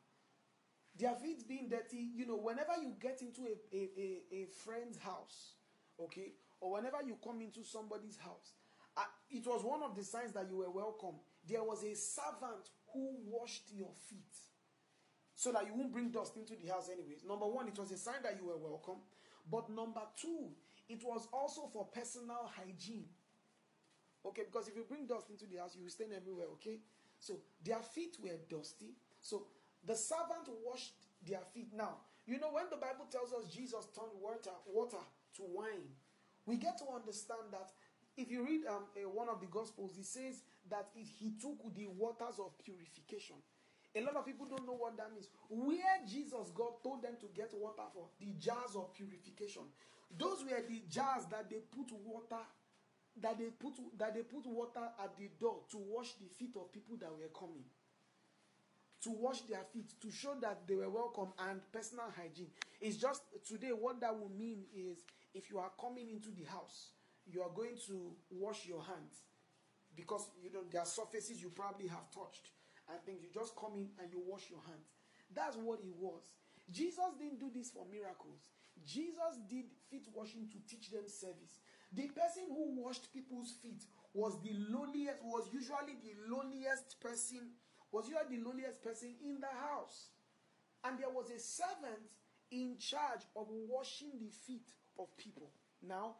[0.98, 4.98] Their feet being dirty, you know, whenever you get into a, a, a, a friend's
[4.98, 5.54] house,
[6.02, 8.54] okay, or whenever you come into somebody's house,
[8.98, 11.15] uh, it was one of the signs that you were welcome.
[11.48, 14.34] There was a servant who washed your feet
[15.36, 17.24] so that you won't bring dust into the house, anyways.
[17.24, 18.98] Number one, it was a sign that you were welcome.
[19.50, 20.50] But number two,
[20.89, 23.06] it was also for personal hygiene.
[24.26, 26.80] Okay, because if you bring dust into the house, you will stain everywhere, okay?
[27.19, 28.93] So their feet were dusty.
[29.21, 29.47] So
[29.86, 30.93] the servant washed
[31.25, 31.73] their feet.
[31.75, 35.03] Now, you know, when the Bible tells us Jesus turned water, water
[35.38, 35.88] to wine,
[36.45, 37.71] we get to understand that
[38.17, 41.62] if you read um, uh, one of the Gospels, it says that it, he took
[41.75, 43.36] the waters of purification.
[43.95, 45.30] A lot of people don't know what that means.
[45.49, 49.63] Where Jesus, God told them to get water for the jars of purification.
[50.17, 52.41] Those were the jars that they put water,
[53.21, 56.71] that they put that they put water at the door to wash the feet of
[56.71, 57.63] people that were coming.
[59.03, 62.49] To wash their feet, to show that they were welcome and personal hygiene.
[62.82, 64.97] It's just today what that will mean is
[65.34, 66.89] if you are coming into the house,
[67.32, 69.21] you are going to wash your hands
[69.95, 72.49] because you know there are surfaces you probably have touched.
[72.89, 73.19] and things.
[73.23, 74.88] You just come in and you wash your hands.
[75.34, 76.23] That's what it was.
[76.71, 78.39] Jesus didn't do this for miracles.
[78.86, 81.60] Jesus did feet washing to teach them service.
[81.93, 87.52] The person who washed people's feet was the loneliest, was usually the loneliest person,
[87.91, 90.10] was usually the loneliest person in the house.
[90.84, 92.04] And there was a servant
[92.52, 94.67] in charge of washing the feet
[95.00, 95.50] of people.
[95.82, 96.15] Now,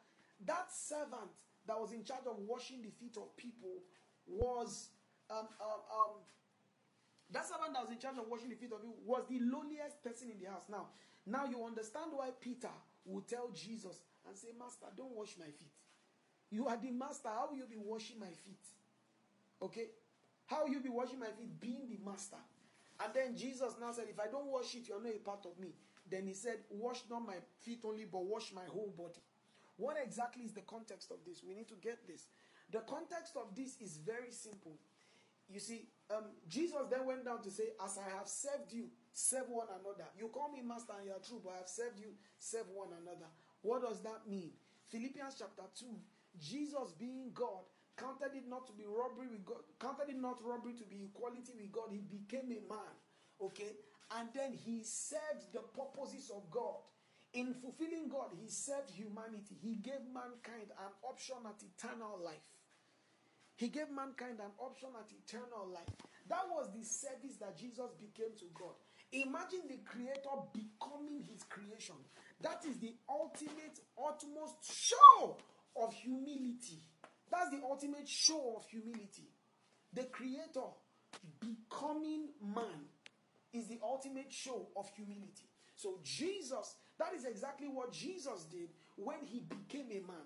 [0.46, 1.32] that servant
[1.68, 3.84] that was in charge of washing the feet of people
[4.28, 4.90] was
[5.30, 6.16] um, um, um,
[7.32, 10.04] that servant that was in charge of washing the feet of you was the loneliest
[10.04, 10.64] person in the house.
[10.70, 10.88] Now,
[11.26, 12.72] now you understand why Peter
[13.06, 15.74] would tell Jesus and say, Master, don't wash my feet.
[16.50, 17.30] You are the master.
[17.30, 18.64] How will you be washing my feet?
[19.62, 19.88] Okay?
[20.46, 22.40] How will you be washing my feet being the master?
[23.04, 25.60] And then Jesus now said, If I don't wash it, you're not a part of
[25.60, 25.74] me.
[26.10, 29.22] Then he said, Wash not my feet only, but wash my whole body.
[29.76, 31.44] What exactly is the context of this?
[31.48, 32.28] We need to get this.
[32.72, 34.78] The context of this is very simple.
[35.50, 39.50] You see, um, Jesus then went down to say, As I have served you, serve
[39.50, 40.08] one another.
[40.18, 42.90] You call me master and you are true, but I have served you, serve one
[43.02, 43.28] another.
[43.62, 44.52] What does that mean?
[44.90, 45.86] Philippians chapter 2
[46.40, 47.66] Jesus being God
[47.98, 51.52] counted it not to be robbery with God, counted it not robbery to be equality
[51.58, 51.90] with God.
[51.90, 52.94] He became a man.
[53.42, 53.74] Okay?
[54.16, 56.86] And then he served the purposes of God.
[57.34, 59.58] In fulfilling God, he served humanity.
[59.60, 62.46] He gave mankind an option at eternal life.
[63.58, 65.90] He gave mankind an option at eternal life.
[66.30, 68.78] That was the service that Jesus became to God.
[69.12, 71.96] Imagine the creator becoming his creation.
[72.42, 75.38] That is the ultimate, utmost show
[75.76, 76.82] of humility.
[77.32, 79.30] That's the ultimate show of humility.
[79.94, 80.68] The creator
[81.40, 82.86] becoming man
[83.54, 85.50] is the ultimate show of humility.
[85.76, 90.26] So, Jesus, that is exactly what Jesus did when he became a man.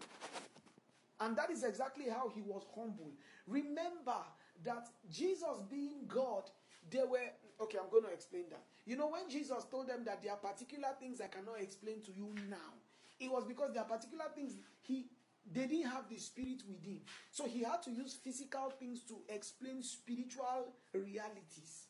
[1.19, 3.11] And that is exactly how he was humble.
[3.47, 4.17] Remember
[4.63, 6.49] that Jesus being God,
[6.89, 7.29] there were
[7.61, 7.77] okay.
[7.77, 8.63] I'm going to explain that.
[8.85, 12.11] You know, when Jesus told them that there are particular things I cannot explain to
[12.11, 12.73] you now,
[13.19, 15.05] it was because there are particular things he
[15.53, 16.99] they didn't have the spirit within.
[17.31, 21.87] So he had to use physical things to explain spiritual realities.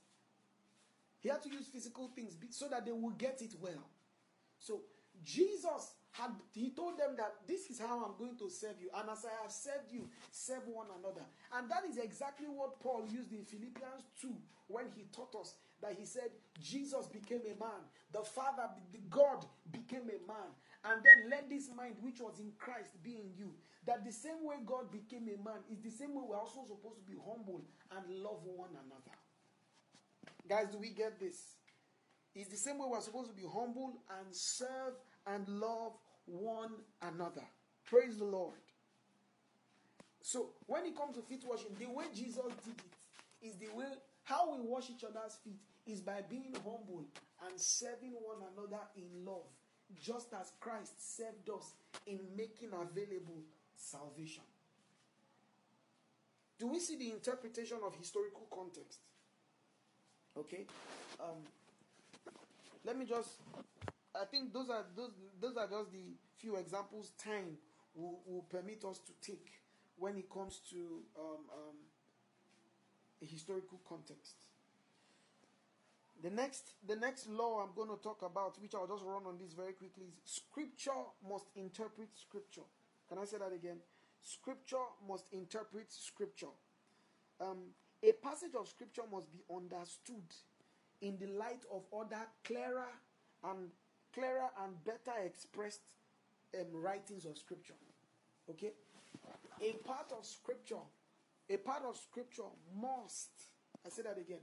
[1.19, 3.89] He had to use physical things so that they will get it well.
[4.57, 4.81] So
[5.23, 9.09] Jesus had he told them that this is how I'm going to serve you, and
[9.09, 11.23] as I have served you, serve one another.
[11.55, 14.27] And that is exactly what Paul used in Philippians 2
[14.67, 16.29] when he taught us that he said
[16.59, 17.81] Jesus became a man,
[18.11, 20.51] the Father, the God became a man,
[20.83, 23.53] and then let this mind which was in Christ be in you.
[23.87, 26.99] That the same way God became a man is the same way we're also supposed
[26.99, 27.63] to be humble
[27.95, 29.15] and love one another.
[30.47, 31.55] Guys, do we get this?
[32.35, 34.93] It's the same way we're supposed to be humble and serve
[35.27, 35.93] and love
[36.25, 37.43] one another.
[37.85, 38.55] Praise the Lord.
[40.21, 43.85] So, when it comes to feet washing, the way Jesus did it is the way
[44.23, 47.05] how we wash each other's feet is by being humble
[47.45, 49.47] and serving one another in love
[49.99, 51.73] just as Christ served us
[52.05, 53.41] in making available
[53.75, 54.43] salvation.
[56.59, 58.99] Do we see the interpretation of historical context?
[60.37, 60.65] Okay.
[61.19, 61.41] Um,
[62.85, 63.29] let me just.
[64.13, 67.57] I think those are those those are just the few examples time
[67.95, 69.51] will, will permit us to take
[69.97, 70.77] when it comes to
[71.17, 71.77] um, um,
[73.21, 74.35] a historical context.
[76.23, 79.39] The next, the next law I'm going to talk about, which I'll just run on
[79.39, 80.91] this very quickly, is Scripture
[81.27, 82.67] must interpret Scripture.
[83.09, 83.77] Can I say that again?
[84.21, 86.53] Scripture must interpret Scripture.
[87.39, 90.23] Um, a passage of Scripture must be understood
[91.01, 92.89] in the light of other clearer
[93.43, 93.69] and
[94.13, 95.81] clearer and better expressed
[96.59, 97.75] um, writings of Scripture.
[98.49, 98.73] Okay,
[99.61, 100.83] a part of Scripture,
[101.49, 103.31] a part of Scripture must.
[103.85, 104.41] I say that again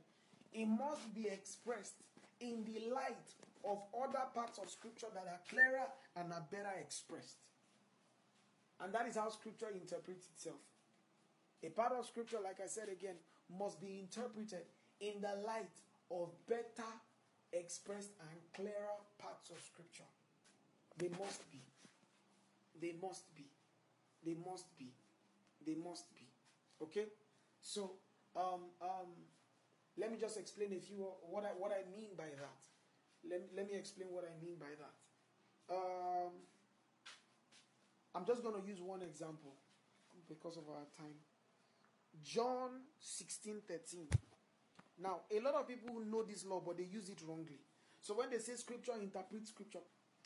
[0.53, 1.95] it must be expressed
[2.41, 7.37] in the light of other parts of scripture that are clearer and are better expressed.
[8.81, 10.61] And that is how scripture interprets itself.
[11.65, 13.17] A part of scripture, like I said again,
[13.59, 14.65] must be interpreted
[15.01, 15.75] in the light
[16.11, 16.89] of better
[17.53, 20.09] expressed and clearer parts of scripture.
[20.99, 21.63] They must be.
[22.81, 23.47] They must be.
[24.25, 24.93] They must be.
[25.65, 26.27] They must be.
[26.83, 27.07] Okay?
[27.61, 27.93] So,
[28.37, 29.11] um, um,
[29.97, 32.61] let me just explain a few what I what I mean by that.
[33.29, 35.75] Let, let me explain what I mean by that.
[35.75, 36.33] Um,
[38.15, 39.55] I'm just going to use one example
[40.29, 41.19] because of our time.
[42.23, 44.09] John 16 13.
[45.01, 47.61] Now, a lot of people know this law, but they use it wrongly.
[48.01, 49.81] So when they say scripture, interpret scripture.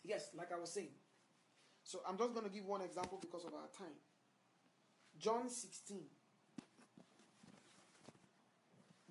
[0.05, 0.95] Yes, like I was saying.
[1.85, 3.97] So I'm just going to give one example because of our time.
[5.18, 5.99] John 16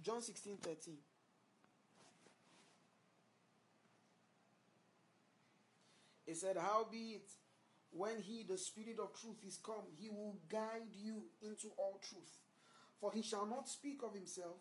[0.02, 0.96] John 16 13.
[6.26, 7.30] He said, Howbeit,
[7.92, 12.40] when he, the Spirit of truth, is come, he will guide you into all truth.
[13.00, 14.56] For he shall not speak of himself,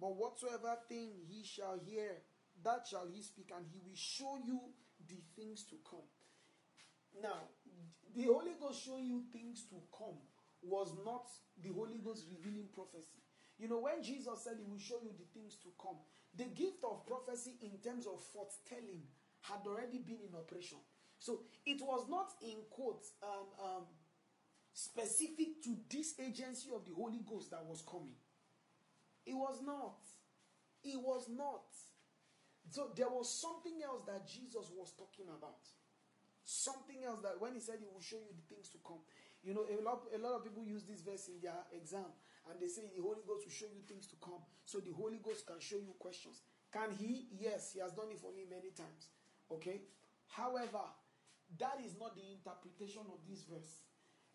[0.00, 2.22] but whatsoever thing he shall hear,
[2.62, 4.60] that shall he speak, and he will show you
[5.06, 6.06] the things to come.
[7.22, 7.48] Now,
[8.14, 10.18] the Holy Ghost showing you things to come
[10.62, 11.26] was not
[11.62, 13.22] the Holy Ghost revealing prophecy.
[13.58, 15.96] You know, when Jesus said he will show you the things to come,
[16.34, 19.02] the gift of prophecy in terms of foretelling
[19.42, 20.78] had already been in operation.
[21.18, 23.84] So it was not in quotes um, um,
[24.72, 28.16] specific to this agency of the Holy Ghost that was coming.
[29.26, 30.00] It was not.
[30.82, 31.64] It was not.
[32.70, 35.64] So there was something else that Jesus was talking about.
[36.44, 39.00] Something else that when he said he will show you the things to come.
[39.44, 42.08] You know, a lot, a lot of people use this verse in their exam
[42.48, 44.44] and they say the Holy Ghost will show you things to come.
[44.64, 46.44] So the Holy Ghost can show you questions.
[46.72, 47.28] Can he?
[47.32, 49.08] Yes, he has done it for me many times.
[49.48, 49.80] Okay?
[50.28, 50.84] However,
[51.58, 53.80] that is not the interpretation of this verse.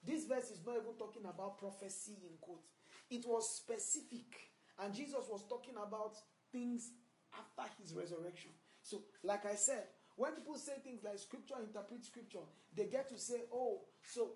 [0.06, 2.66] This verse is not even talking about prophecy in quote.
[3.10, 4.49] It was specific.
[4.84, 6.16] And Jesus was talking about
[6.52, 6.92] things
[7.34, 8.52] after his resurrection.
[8.82, 9.84] So, like I said,
[10.16, 12.44] when people say things like scripture interpret scripture,
[12.76, 14.32] they get to say, oh, so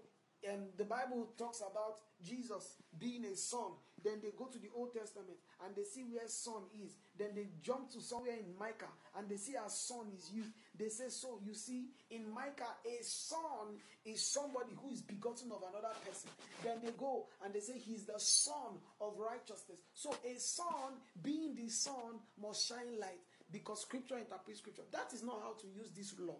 [0.49, 3.71] and the Bible talks about Jesus being a son.
[4.03, 6.91] Then they go to the Old Testament and they see where son is.
[7.17, 10.51] Then they jump to somewhere in Micah and they see our son is used.
[10.77, 15.63] They say, So you see, in Micah, a son is somebody who is begotten of
[15.63, 16.29] another person.
[16.63, 19.79] Then they go and they say he's the sun of righteousness.
[19.93, 23.21] So a sun, being the sun, must shine light
[23.51, 24.83] because scripture interprets scripture.
[24.91, 26.39] That is not how to use this law.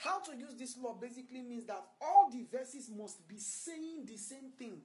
[0.00, 4.16] How to use this law basically means that all the verses must be saying the
[4.16, 4.80] same thing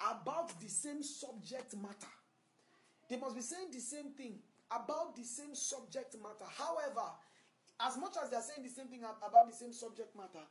[0.00, 2.10] about the same subject matter.
[3.08, 6.50] They must be saying the same thing about the same subject matter.
[6.58, 7.06] However,
[7.78, 10.44] as much as they are saying the same thing about the same subject matter,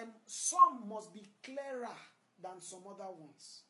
[0.00, 1.96] um, some must be clearer
[2.40, 3.62] than some other ones.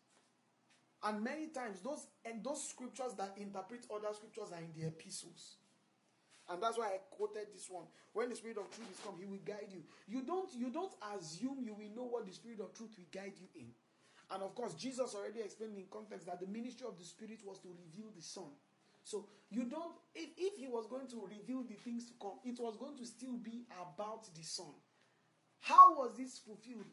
[1.04, 5.56] And many times, those and those scriptures that interpret other scriptures are in the epistles.
[6.48, 7.84] And that's why I quoted this one.
[8.12, 9.82] When the Spirit of truth is come, He will guide you.
[10.06, 13.34] You don't you don't assume you will know what the Spirit of truth will guide
[13.34, 13.70] you in.
[14.30, 17.58] And of course, Jesus already explained in context that the ministry of the Spirit was
[17.60, 18.50] to reveal the Son.
[19.02, 22.58] So you don't if, if he was going to reveal the things to come, it
[22.58, 24.74] was going to still be about the Son.
[25.60, 26.86] How was this fulfilled?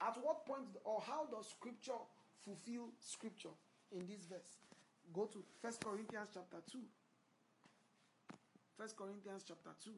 [0.00, 1.98] At what point or how does scripture
[2.44, 3.54] fulfill scripture
[3.90, 4.58] in this verse?
[5.12, 6.78] Go to First Corinthians chapter 2.
[8.76, 9.90] First Corinthians chapter 2.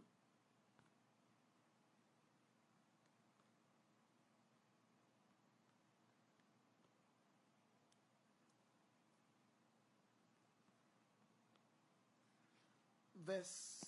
[13.26, 13.84] Verse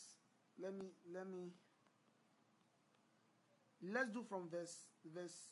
[0.59, 1.51] let me let me
[3.93, 5.51] let's do from verse verse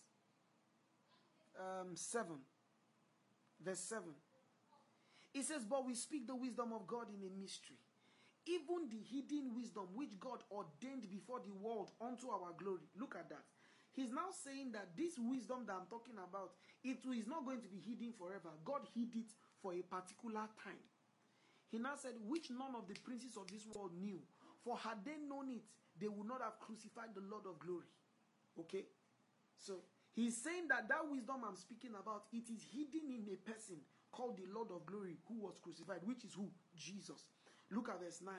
[1.59, 2.27] um, 7
[3.63, 4.03] verse 7
[5.35, 7.77] it says but we speak the wisdom of god in a mystery
[8.47, 12.85] even the hidden wisdom which God ordained before the world unto our glory.
[12.99, 13.45] Look at that.
[13.95, 17.71] He's now saying that this wisdom that I'm talking about, it is not going to
[17.71, 18.51] be hidden forever.
[18.65, 19.31] God hid it
[19.63, 20.83] for a particular time.
[21.71, 24.19] He now said, which none of the princes of this world knew.
[24.63, 25.63] For had they known it,
[25.99, 27.87] they would not have crucified the Lord of glory.
[28.59, 28.85] Okay?
[29.59, 33.79] So he's saying that that wisdom I'm speaking about, it is hidden in a person
[34.11, 36.51] called the Lord of glory who was crucified, which is who?
[36.77, 37.27] Jesus.
[37.71, 38.35] Look at verse 9.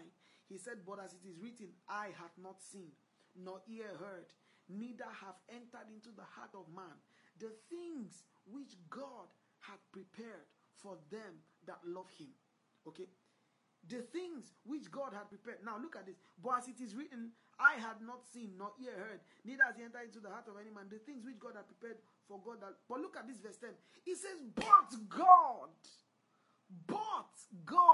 [0.47, 2.91] He said, But as it is written, I have not seen,
[3.35, 4.29] nor ear heard,
[4.69, 6.97] neither have entered into the heart of man
[7.39, 10.45] the things which God had prepared
[10.77, 12.29] for them that love him.
[12.87, 13.09] Okay?
[13.89, 15.61] The things which God had prepared.
[15.65, 16.17] Now look at this.
[16.41, 19.83] But as it is written, I had not seen, nor ear heard, neither has he
[19.83, 22.61] entered into the heart of any man the things which God had prepared for God.
[22.61, 23.69] That, but look at this verse 10.
[24.05, 25.69] It says, But God,
[26.87, 27.33] but
[27.65, 27.84] God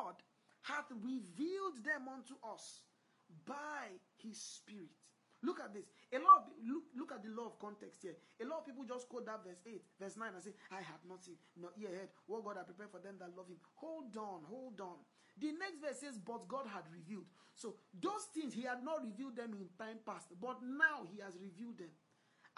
[0.91, 2.81] revealed them unto us
[3.45, 3.87] by
[4.17, 4.91] his spirit.
[5.43, 5.89] Look at this.
[6.13, 8.13] A lot of look, look at the law of context here.
[8.41, 11.01] A lot of people just quote that verse 8, verse 9, and say, I have
[11.09, 13.57] not seen, not ear heard what God had prepared for them that love him.
[13.81, 15.01] Hold on, hold on.
[15.41, 17.25] The next verse says, But God had revealed.
[17.57, 21.33] So those things he had not revealed them in time past, but now he has
[21.41, 21.89] revealed them.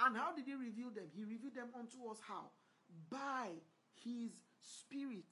[0.03, 1.07] And how did he reveal them?
[1.15, 2.51] He revealed them unto us how?
[3.07, 3.63] By
[4.03, 5.31] his spirit.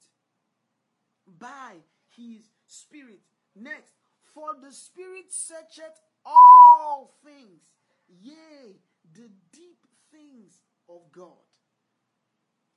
[1.26, 1.84] By
[2.16, 3.20] his spirit.
[3.54, 3.94] Next,
[4.34, 7.62] for the spirit searcheth all things,
[8.08, 8.76] yea,
[9.14, 11.42] the deep things of God.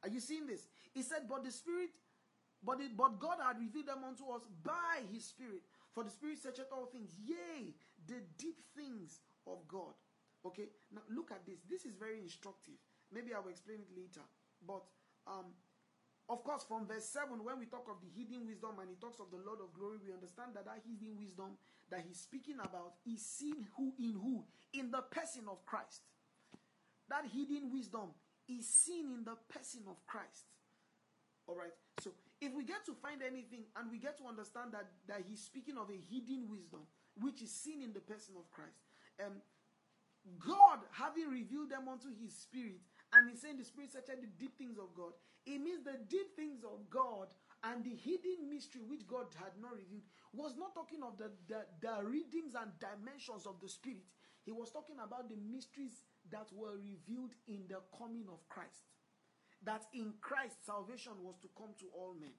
[0.03, 0.67] Are you seeing this?
[0.93, 1.89] He said, but the spirit,
[2.63, 5.61] But, it, but God had revealed them unto us by his Spirit.
[5.93, 7.73] For the Spirit searcheth all things, yea,
[8.07, 9.93] the deep things of God.
[10.45, 11.59] Okay, now look at this.
[11.69, 12.73] This is very instructive.
[13.13, 14.25] Maybe I will explain it later.
[14.65, 14.81] But
[15.27, 15.53] um,
[16.27, 19.19] of course, from verse 7, when we talk of the hidden wisdom and he talks
[19.19, 21.53] of the Lord of glory, we understand that that hidden wisdom
[21.91, 24.43] that he's speaking about is seen who in who?
[24.73, 26.01] In the person of Christ.
[27.09, 28.09] That hidden wisdom
[28.49, 30.49] is seen in the person of Christ.
[31.47, 31.73] All right.
[32.01, 32.09] So
[32.41, 35.77] if we get to find anything and we get to understand that, that he's speaking
[35.77, 36.81] of a hidden wisdom,
[37.21, 38.81] which is seen in the person of Christ,
[39.23, 39.37] um,
[40.41, 42.81] God having revealed them unto his spirit,
[43.15, 46.35] and he's saying the spirit searches the deep things of God, it means the deep
[46.35, 47.31] things of God
[47.63, 51.63] and the hidden mystery which God had not revealed was not talking of the, the,
[51.79, 54.05] the readings and dimensions of the spirit.
[54.43, 58.85] He was talking about the mysteries that were revealed in the coming of Christ.
[59.63, 62.35] That in Christ salvation was to come to all men.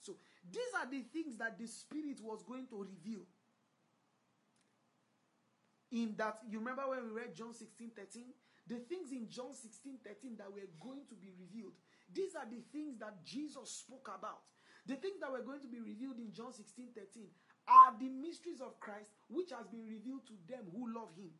[0.00, 0.16] So
[0.50, 3.24] these are the things that the Spirit was going to reveal.
[5.92, 8.24] In that, you remember when we read John 16 13?
[8.66, 11.76] The things in John 16 13 that were going to be revealed.
[12.08, 14.48] These are the things that Jesus spoke about.
[14.86, 17.28] The things that were going to be revealed in John 16 13
[17.68, 21.32] are the mysteries of Christ which has been revealed to them who love him.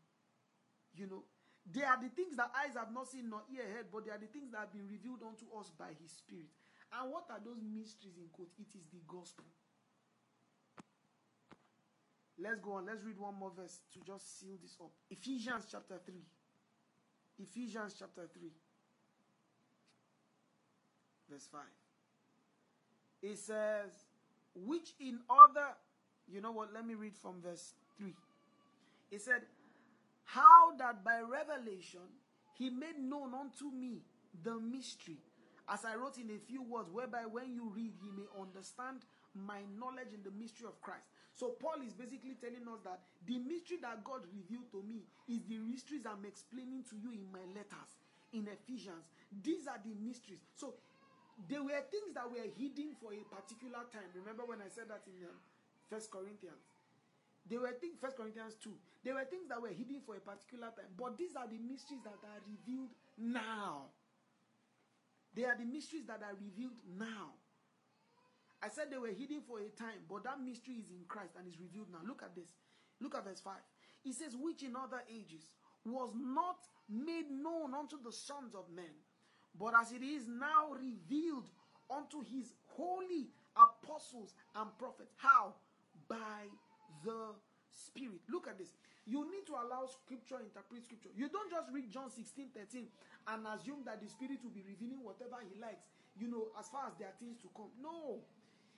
[0.97, 1.23] You know,
[1.65, 4.21] they are the things that eyes have not seen nor ear heard, but they are
[4.21, 6.53] the things that have been revealed unto us by His Spirit.
[6.93, 8.53] And what are those mysteries in quote?
[8.61, 9.49] It is the gospel.
[12.39, 12.87] Let's go on.
[12.87, 14.93] Let's read one more verse to just seal this up.
[15.11, 16.15] Ephesians chapter 3.
[17.39, 18.51] Ephesians chapter 3.
[21.31, 21.61] Verse 5.
[23.23, 23.91] It says,
[24.55, 25.69] which in other,
[26.29, 26.73] you know what?
[26.73, 28.15] Let me read from verse 3.
[29.11, 29.43] It said,
[30.25, 32.01] how that by revelation
[32.55, 34.03] he made known unto me
[34.43, 35.19] the mystery,
[35.69, 39.05] as I wrote in a few words, whereby when you read, he may understand
[39.35, 41.07] my knowledge in the mystery of Christ.
[41.35, 45.43] So Paul is basically telling us that the mystery that God revealed to me is
[45.51, 47.91] the mysteries I'm explaining to you in my letters
[48.31, 49.11] in Ephesians.
[49.43, 50.43] These are the mysteries.
[50.55, 50.79] So
[51.51, 54.07] there were things that were hidden for a particular time.
[54.15, 55.35] Remember when I said that in um,
[55.91, 56.71] First Corinthians?
[57.51, 58.71] There were things, First Corinthians 2.
[59.05, 60.89] They were things that were hidden for a particular time.
[60.97, 63.91] But these are the mysteries that are revealed now.
[65.35, 67.35] They are the mysteries that are revealed now.
[68.65, 71.47] I said they were hidden for a time, but that mystery is in Christ and
[71.47, 72.01] is revealed now.
[72.07, 72.49] Look at this.
[73.01, 73.53] Look at verse 5.
[74.07, 75.53] It says, Which in other ages
[75.85, 78.97] was not made known unto the sons of men,
[79.61, 81.51] but as it is now revealed
[81.93, 85.13] unto his holy apostles and prophets.
[85.19, 85.53] How?
[86.09, 86.49] By
[87.05, 87.37] the
[87.69, 88.23] Spirit.
[88.31, 88.73] Look at this.
[89.05, 91.13] You need to allow Scripture interpret Scripture.
[91.13, 92.89] You don't just read John 16 13
[93.29, 95.85] and assume that the Spirit will be revealing whatever He likes,
[96.17, 97.69] you know, as far as there are things to come.
[97.83, 98.25] No.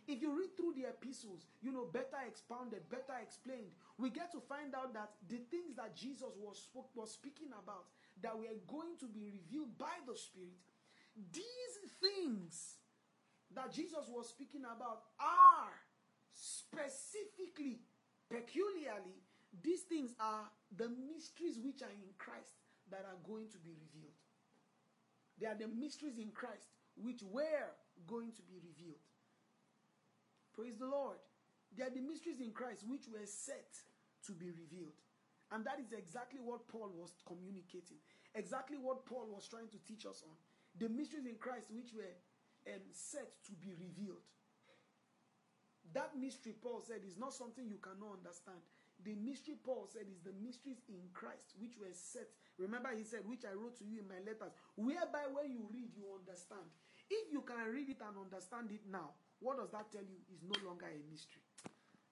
[0.07, 4.41] If you read through the epistles, you know, better expounded, better explained, we get to
[4.41, 7.87] find out that the things that Jesus was, spoke, was speaking about
[8.23, 10.63] that were going to be revealed by the Spirit,
[11.33, 12.77] these things
[13.55, 15.75] that Jesus was speaking about are
[16.33, 17.81] specifically
[18.29, 19.23] Peculiarly,
[19.63, 22.59] these things are the mysteries which are in Christ
[22.91, 24.19] that are going to be revealed.
[25.39, 27.71] They are the mysteries in Christ which were
[28.07, 28.99] going to be revealed.
[30.57, 31.21] Praise the Lord.
[31.77, 33.77] They are the mysteries in Christ which were set
[34.25, 34.97] to be revealed.
[35.53, 38.01] And that is exactly what Paul was communicating,
[38.35, 40.35] exactly what Paul was trying to teach us on.
[40.81, 42.17] The mysteries in Christ which were
[42.67, 44.25] um, set to be revealed.
[45.95, 48.59] That mystery, Paul said, is not something you cannot understand.
[49.05, 52.27] The mystery, Paul said, is the mysteries in Christ which were set.
[52.59, 55.95] Remember, he said, which I wrote to you in my letters, whereby when you read,
[55.95, 56.67] you understand.
[57.07, 59.15] If you can read it and understand it now,
[59.47, 60.19] what does that tell you?
[60.35, 61.39] Is no longer a mystery.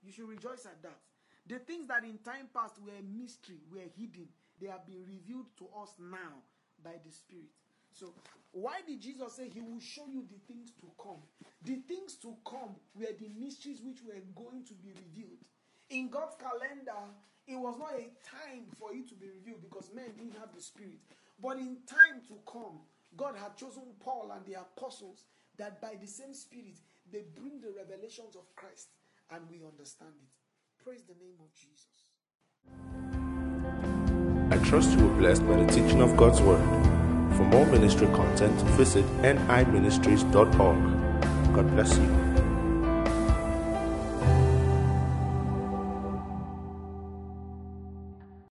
[0.07, 1.03] You should rejoice at that.
[1.51, 4.30] The things that in time past were a mystery, were hidden,
[4.62, 6.39] they have been revealed to us now
[6.78, 7.51] by the Spirit.
[7.91, 8.14] So,
[8.53, 11.18] why did Jesus say he will show you the things to come?
[11.66, 15.43] The things to come were the mysteries which were going to be revealed.
[15.91, 17.03] In God's calendar,
[17.51, 20.62] it was not a time for it to be revealed because men didn't have the
[20.62, 21.03] Spirit.
[21.43, 22.78] But in time to come,
[23.18, 25.26] God had chosen Paul and the apostles
[25.59, 26.78] that by the same Spirit
[27.11, 28.89] they bring the revelations of Christ
[29.31, 30.29] and we understand it.
[30.83, 32.11] Praise the name of Jesus.
[34.51, 36.63] I trust you were blessed by the teaching of God's Word.
[37.37, 40.55] For more ministry content, visit niministries.org.
[41.55, 42.34] God bless you.